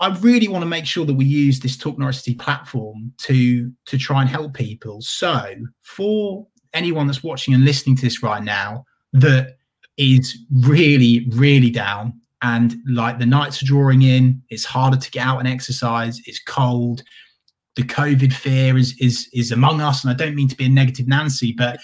[0.00, 3.98] I really want to make sure that we use this Talk Norwich platform to to
[3.98, 5.00] try and help people.
[5.00, 9.56] So, for anyone that's watching and listening to this right now, that
[9.96, 12.20] is really, really down.
[12.42, 16.20] And like the nights are drawing in, it's harder to get out and exercise.
[16.26, 17.02] It's cold.
[17.74, 20.04] The COVID fear is is is among us.
[20.04, 21.80] And I don't mean to be a negative Nancy, but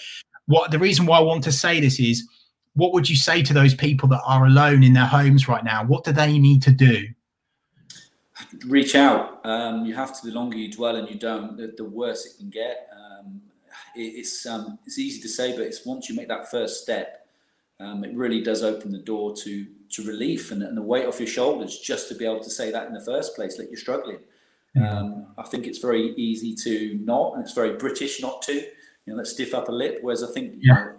[0.46, 2.26] what the reason why I want to say this is
[2.74, 5.84] what would you say to those people that are alone in their homes right now?
[5.84, 7.06] What do they need to do?
[8.66, 9.40] Reach out.
[9.44, 10.26] Um, you have to.
[10.26, 12.88] The longer you dwell and you don't, the, the worse it can get.
[12.92, 13.40] Um,
[13.94, 17.28] it, it's um, it's easy to say, but it's once you make that first step,
[17.78, 21.20] um, it really does open the door to to relief and, and, the weight off
[21.20, 23.78] your shoulders just to be able to say that in the first place that you're
[23.78, 24.18] struggling.
[24.76, 28.54] Um, I think it's very easy to not, and it's very British not to.
[28.54, 28.66] You
[29.06, 29.98] know, let's stiff up a lip.
[30.02, 30.74] Whereas I think yeah.
[30.74, 30.96] know,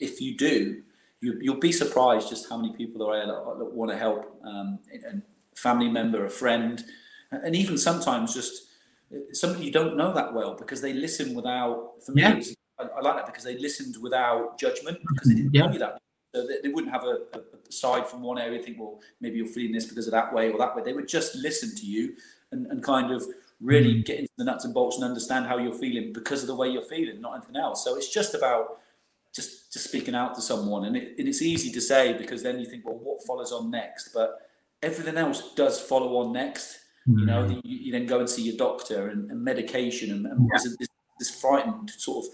[0.00, 0.82] if you do,
[1.20, 4.36] you, will be surprised just how many people there are that, that want to help,
[4.44, 5.22] um, and
[5.56, 6.84] family member, a friend,
[7.30, 8.68] and even sometimes just
[9.14, 12.02] uh, somebody you don't know that well because they listen without.
[12.04, 12.40] For me, yeah.
[12.78, 15.66] I, I, like that because they listened without judgment because they didn't yeah.
[15.66, 15.98] know you that
[16.34, 19.46] so they, they wouldn't have a, a, side from one area, think, well, maybe you're
[19.46, 20.82] feeling this because of that way or that way.
[20.82, 22.14] They would just listen to you
[22.52, 23.24] and, and kind of
[23.60, 24.04] really mm.
[24.04, 26.68] get into the nuts and bolts and understand how you're feeling because of the way
[26.68, 27.84] you're feeling, not anything else.
[27.84, 28.78] So it's just about
[29.34, 32.58] just just speaking out to someone, and, it, and it's easy to say because then
[32.58, 34.10] you think, well, what follows on next?
[34.12, 34.50] But
[34.82, 36.78] everything else does follow on next.
[37.08, 37.20] Mm.
[37.20, 37.60] You know, mm.
[37.64, 40.58] you, you, then go and see your doctor and, and medication, and, and yeah.
[40.62, 42.32] there's this, this frightened sort of,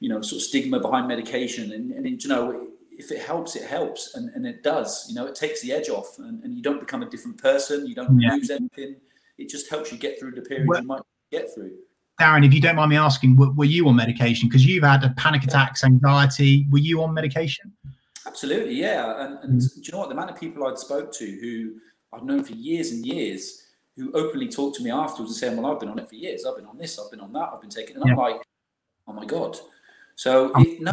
[0.00, 3.68] you know, sort of stigma behind medication, and, and you know if it helps, it
[3.68, 5.06] helps, and, and it does.
[5.08, 7.86] You know, it takes the edge off, and, and you don't become a different person.
[7.86, 8.32] You don't yeah.
[8.32, 8.96] lose anything.
[9.38, 11.72] It just helps you get through the period well, you might get through.
[12.20, 14.48] Darren, if you don't mind me asking, were, were you on medication?
[14.48, 16.66] Because you've had panic attacks, anxiety.
[16.70, 17.72] Were you on medication?
[18.26, 19.24] Absolutely, yeah.
[19.24, 19.80] And, and mm-hmm.
[19.80, 20.08] do you know what?
[20.08, 21.76] The amount of people I'd spoke to who
[22.12, 23.64] I've known for years and years
[23.96, 26.44] who openly talked to me afterwards and saying, "Well, I've been on it for years.
[26.46, 26.98] I've been on this.
[26.98, 27.50] I've been on that.
[27.52, 28.12] I've been taking." It, and yeah.
[28.12, 28.40] I'm like,
[29.06, 29.56] "Oh my god!"
[30.14, 30.92] So it, no,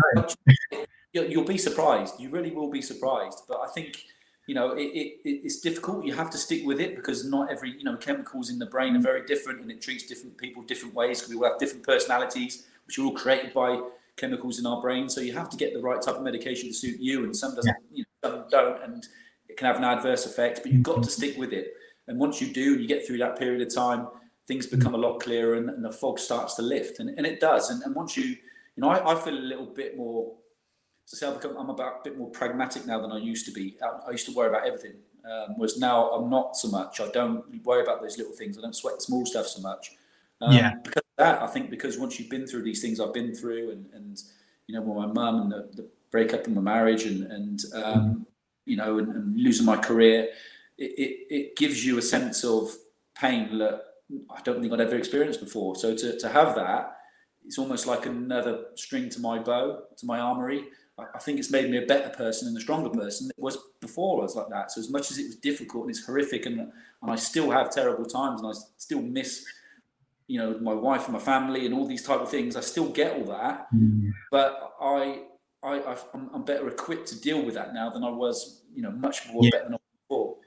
[1.13, 2.19] you'll be surprised.
[2.19, 3.43] You really will be surprised.
[3.47, 4.03] But I think
[4.47, 6.05] you know it, it, it's difficult.
[6.05, 8.95] You have to stick with it because not every you know chemicals in the brain
[8.95, 11.19] are very different, and it treats different people different ways.
[11.19, 13.81] Because we all have different personalities, which are all created by
[14.17, 15.09] chemicals in our brain.
[15.09, 17.55] So you have to get the right type of medication to suit you, and some
[17.55, 17.97] doesn't, yeah.
[17.97, 19.07] you know, some don't, and
[19.49, 20.61] it can have an adverse effect.
[20.63, 21.73] But you've got to stick with it.
[22.07, 24.07] And once you do, and you get through that period of time,
[24.47, 27.39] things become a lot clearer, and, and the fog starts to lift, and, and it
[27.39, 27.69] does.
[27.71, 28.37] And, and once you, you
[28.77, 30.35] know, I, I feel a little bit more
[31.07, 33.51] to say I've become, I'm about a bit more pragmatic now than I used to
[33.51, 33.77] be.
[33.81, 34.93] I, I used to worry about everything,
[35.23, 36.99] um, whereas now I'm not so much.
[36.99, 38.57] I don't worry about those little things.
[38.57, 39.91] I don't sweat the small stuff so much.
[40.41, 40.73] Um, yeah.
[40.83, 43.85] Because that, I think, because once you've been through these things I've been through, and,
[43.93, 44.21] and
[44.67, 48.27] you know, with my mum and the, the breakup in my marriage, and and um,
[48.65, 50.29] you know, and, and, losing my career,
[50.77, 52.75] it, it, it gives you a sense of
[53.15, 53.81] pain that
[54.29, 55.75] I don't think I'd ever experienced before.
[55.75, 56.97] So to to have that,
[57.45, 60.65] it's almost like another string to my bow, to my armory
[60.97, 64.19] I think it's made me a better person and a stronger person it was before
[64.19, 64.71] I was like that.
[64.71, 67.69] So as much as it was difficult and it's horrific, and and I still have
[67.69, 69.45] terrible times, and I still miss,
[70.27, 72.55] you know, my wife and my family and all these type of things.
[72.55, 74.11] I still get all that, mm.
[74.31, 75.23] but I,
[75.63, 75.97] I,
[76.33, 79.43] I'm, better equipped to deal with that now than I was, you know, much more
[79.43, 79.49] yeah.
[79.51, 80.37] better than before.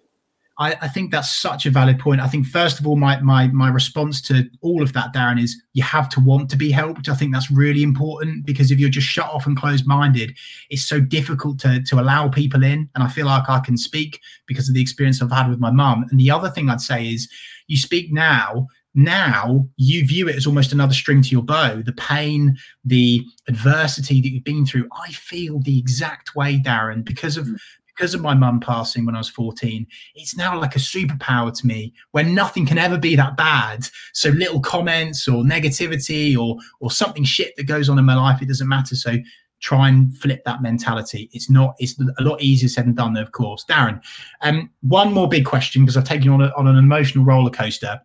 [0.61, 2.21] I, I, think that's such a valid point.
[2.21, 5.61] I think first of all, my my my response to all of that, Darren, is
[5.73, 7.09] you have to want to be helped.
[7.09, 10.37] I think that's really important because if you're just shut off and closed minded,
[10.69, 12.89] it's so difficult to to allow people in.
[12.97, 15.71] And I feel like I can speak because of the experience I've had with my
[15.71, 16.05] mum.
[16.11, 17.29] And the other thing I'd say is
[17.69, 18.67] you speak now.
[18.95, 21.83] Now you view it as almost another string to your bow.
[21.83, 24.89] The pain, the adversity that you've been through.
[24.93, 27.59] I feel the exact way, Darren, because of mm
[27.99, 29.85] because of my mum passing when I was 14,
[30.15, 33.89] it's now like a superpower to me where nothing can ever be that bad.
[34.13, 38.41] So little comments or negativity or or something shit that goes on in my life,
[38.41, 38.95] it doesn't matter.
[38.95, 39.17] So
[39.61, 41.29] try and flip that mentality.
[41.33, 43.65] It's not, it's a lot easier said than done, of course.
[43.69, 44.01] Darren,
[44.43, 47.51] um, one more big question because I've taken you on, a, on an emotional roller
[47.51, 48.01] coaster.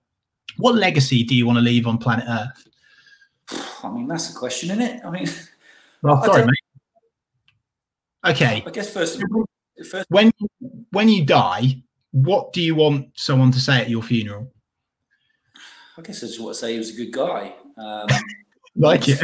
[0.58, 2.68] What legacy do you want to leave on planet Earth?
[3.84, 5.06] I mean, that's a question, isn't it?
[5.06, 5.28] I mean,
[6.02, 6.56] well, sorry, mate.
[8.26, 8.64] Okay.
[8.66, 9.22] I guess first
[9.90, 10.32] First, when
[10.92, 11.82] when you die,
[12.12, 14.52] what do you want someone to say at your funeral?
[15.98, 17.56] I guess I just want to say he was a good guy.
[17.78, 18.08] Um,
[18.76, 19.20] like it.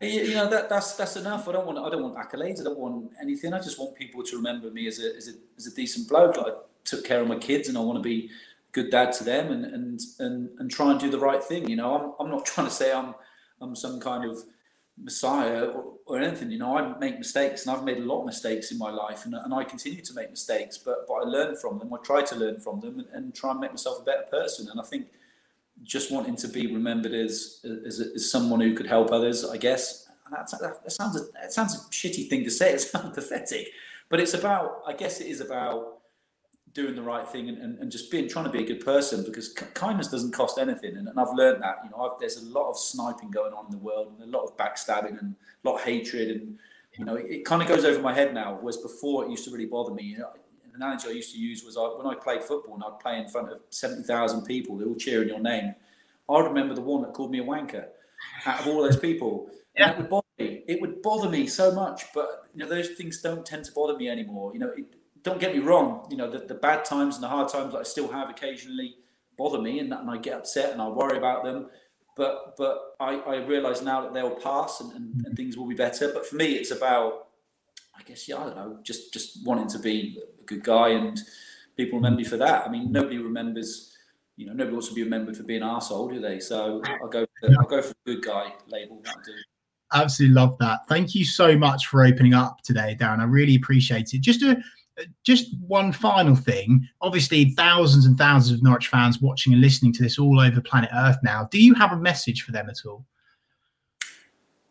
[0.00, 1.48] You know that that's that's enough.
[1.48, 2.60] I don't want I don't want accolades.
[2.60, 3.52] I don't want anything.
[3.52, 6.36] I just want people to remember me as a as a, as a decent bloke.
[6.36, 8.30] Like I took care of my kids, and I want to be
[8.76, 11.68] good dad to them, and and and and try and do the right thing.
[11.68, 13.14] You know, I'm I'm not trying to say I'm
[13.60, 14.38] I'm some kind of
[15.02, 16.50] messiah or, or anything.
[16.50, 19.24] You know, I make mistakes, and I've made a lot of mistakes in my life,
[19.24, 20.78] and, and I continue to make mistakes.
[20.78, 21.92] But but I learn from them.
[21.92, 24.68] I try to learn from them, and, and try and make myself a better person.
[24.70, 25.06] And I think
[25.82, 30.08] just wanting to be remembered as, as, as someone who could help others, I guess.
[30.30, 32.72] That, that, sounds a, that sounds a shitty thing to say.
[32.76, 33.68] It sounds pathetic,
[34.08, 34.82] but it's about.
[34.86, 35.95] I guess it is about
[36.76, 39.24] doing the right thing and, and, and just being trying to be a good person
[39.24, 40.94] because kindness doesn't cost anything.
[40.94, 41.78] And, and I've learned that.
[41.82, 44.36] You know, I've, there's a lot of sniping going on in the world and a
[44.36, 46.58] lot of backstabbing and a lot of hatred and
[46.92, 48.58] you know it, it kind of goes over my head now.
[48.60, 50.04] Whereas before it used to really bother me.
[50.04, 50.30] You know,
[50.66, 53.18] an analogy I used to use was I, when I played football and I'd play
[53.18, 55.74] in front of 70,000 people, they're all cheering your name.
[56.28, 57.86] I remember the one that called me a wanker
[58.44, 59.50] out of all those people.
[59.74, 59.90] Yeah.
[59.90, 60.62] And it would bother me.
[60.68, 63.96] It would bother me so much, but you know those things don't tend to bother
[63.96, 64.52] me anymore.
[64.52, 64.84] You know, it,
[65.26, 66.06] don't get me wrong.
[66.08, 68.94] You know, the, the bad times and the hard times that I still have occasionally
[69.36, 71.68] bother me, and, that, and I get upset and I worry about them.
[72.16, 75.34] But but I, I realise now that they'll pass and, and, and mm-hmm.
[75.34, 76.12] things will be better.
[76.14, 77.26] But for me, it's about
[77.94, 81.20] I guess yeah, I don't know, just just wanting to be a good guy and
[81.76, 82.04] people mm-hmm.
[82.04, 82.66] remember me for that.
[82.66, 83.92] I mean, nobody remembers
[84.36, 86.38] you know, nobody wants to be remembered for being an arsehole, do they?
[86.40, 89.02] So I'll go for the, I'll go for the good guy label.
[89.94, 90.80] Absolutely love that.
[90.88, 93.20] Thank you so much for opening up today, Darren.
[93.20, 94.20] I really appreciate it.
[94.20, 94.62] Just a
[95.24, 96.88] just one final thing.
[97.00, 100.90] Obviously, thousands and thousands of Norwich fans watching and listening to this all over planet
[100.94, 101.48] Earth now.
[101.50, 103.04] Do you have a message for them at all?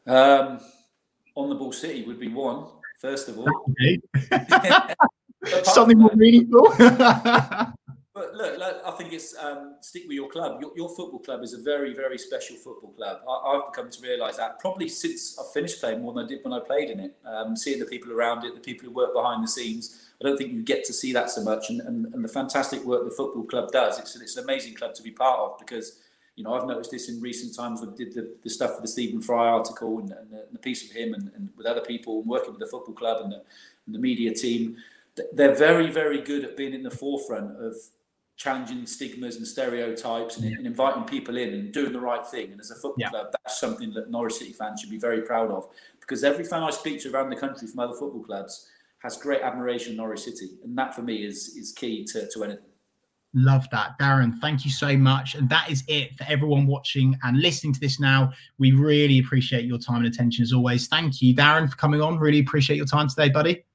[0.07, 0.59] Um,
[1.36, 2.65] on the ball city would be one,
[2.99, 3.47] first of all.
[5.63, 6.73] Something more meaningful.
[8.15, 10.62] But look, look, I think it's um, stick with your club.
[10.62, 13.22] Your, your, football club is a very, very special football club.
[13.28, 16.43] I, have come to realise that probably since I finished playing more than I did
[16.43, 17.16] when I played in it.
[17.26, 20.38] Um, seeing the people around it, the people who work behind the scenes, I don't
[20.38, 21.70] think you get to see that so much.
[21.70, 24.93] And, and, and the fantastic work the football club does, it's, it's an amazing club
[24.96, 26.00] to be part of because
[26.36, 27.82] you know, I've noticed this in recent times.
[27.82, 30.60] We did the, the stuff for the Stephen Fry article and, and, the, and the,
[30.60, 33.32] piece of him and, and, with other people and working with the football club and
[33.32, 33.41] the,
[33.86, 34.76] and the media team.
[35.32, 37.76] They're very, very good at being in the forefront of
[38.38, 42.52] challenging stigmas and stereotypes and, and, inviting people in and doing the right thing.
[42.52, 43.10] And as a football yeah.
[43.10, 45.70] club, that's something that Norwich City fans should be very proud of
[46.02, 48.68] because every fan I speak to around the country from other football clubs
[49.00, 50.58] has great admiration of Norwich City.
[50.64, 52.64] And that for me is, is key to, to anything.
[53.34, 54.00] Love that.
[54.00, 55.36] Darren, thank you so much.
[55.36, 58.32] And that is it for everyone watching and listening to this now.
[58.58, 60.88] We really appreciate your time and attention as always.
[60.88, 62.18] Thank you, Darren, for coming on.
[62.18, 63.66] Really appreciate your time today, buddy.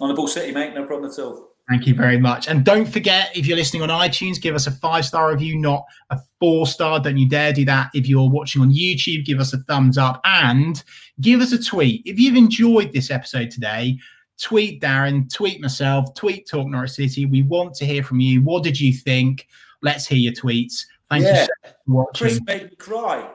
[0.00, 0.74] On the ball city, mate.
[0.74, 1.49] No problem at all.
[1.70, 2.48] Thank you very much.
[2.48, 5.84] And don't forget, if you're listening on iTunes, give us a five star review, not
[6.10, 6.98] a four star.
[6.98, 7.90] Don't you dare do that.
[7.94, 10.82] If you're watching on YouTube, give us a thumbs up and
[11.20, 12.02] give us a tweet.
[12.04, 14.00] If you've enjoyed this episode today,
[14.42, 17.24] tweet Darren, tweet myself, tweet Talk Norwich City.
[17.24, 18.42] We want to hear from you.
[18.42, 19.46] What did you think?
[19.80, 20.86] Let's hear your tweets.
[21.08, 21.42] Thank yeah.
[21.42, 22.26] you so for watching.
[22.26, 23.30] Chris made me cry.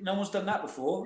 [0.00, 1.04] No one's done that before.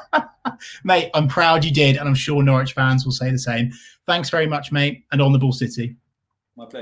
[0.84, 3.72] mate, I'm proud you did, and I'm sure Norwich fans will say the same.
[4.06, 5.96] Thanks very much, mate, and on the ball city.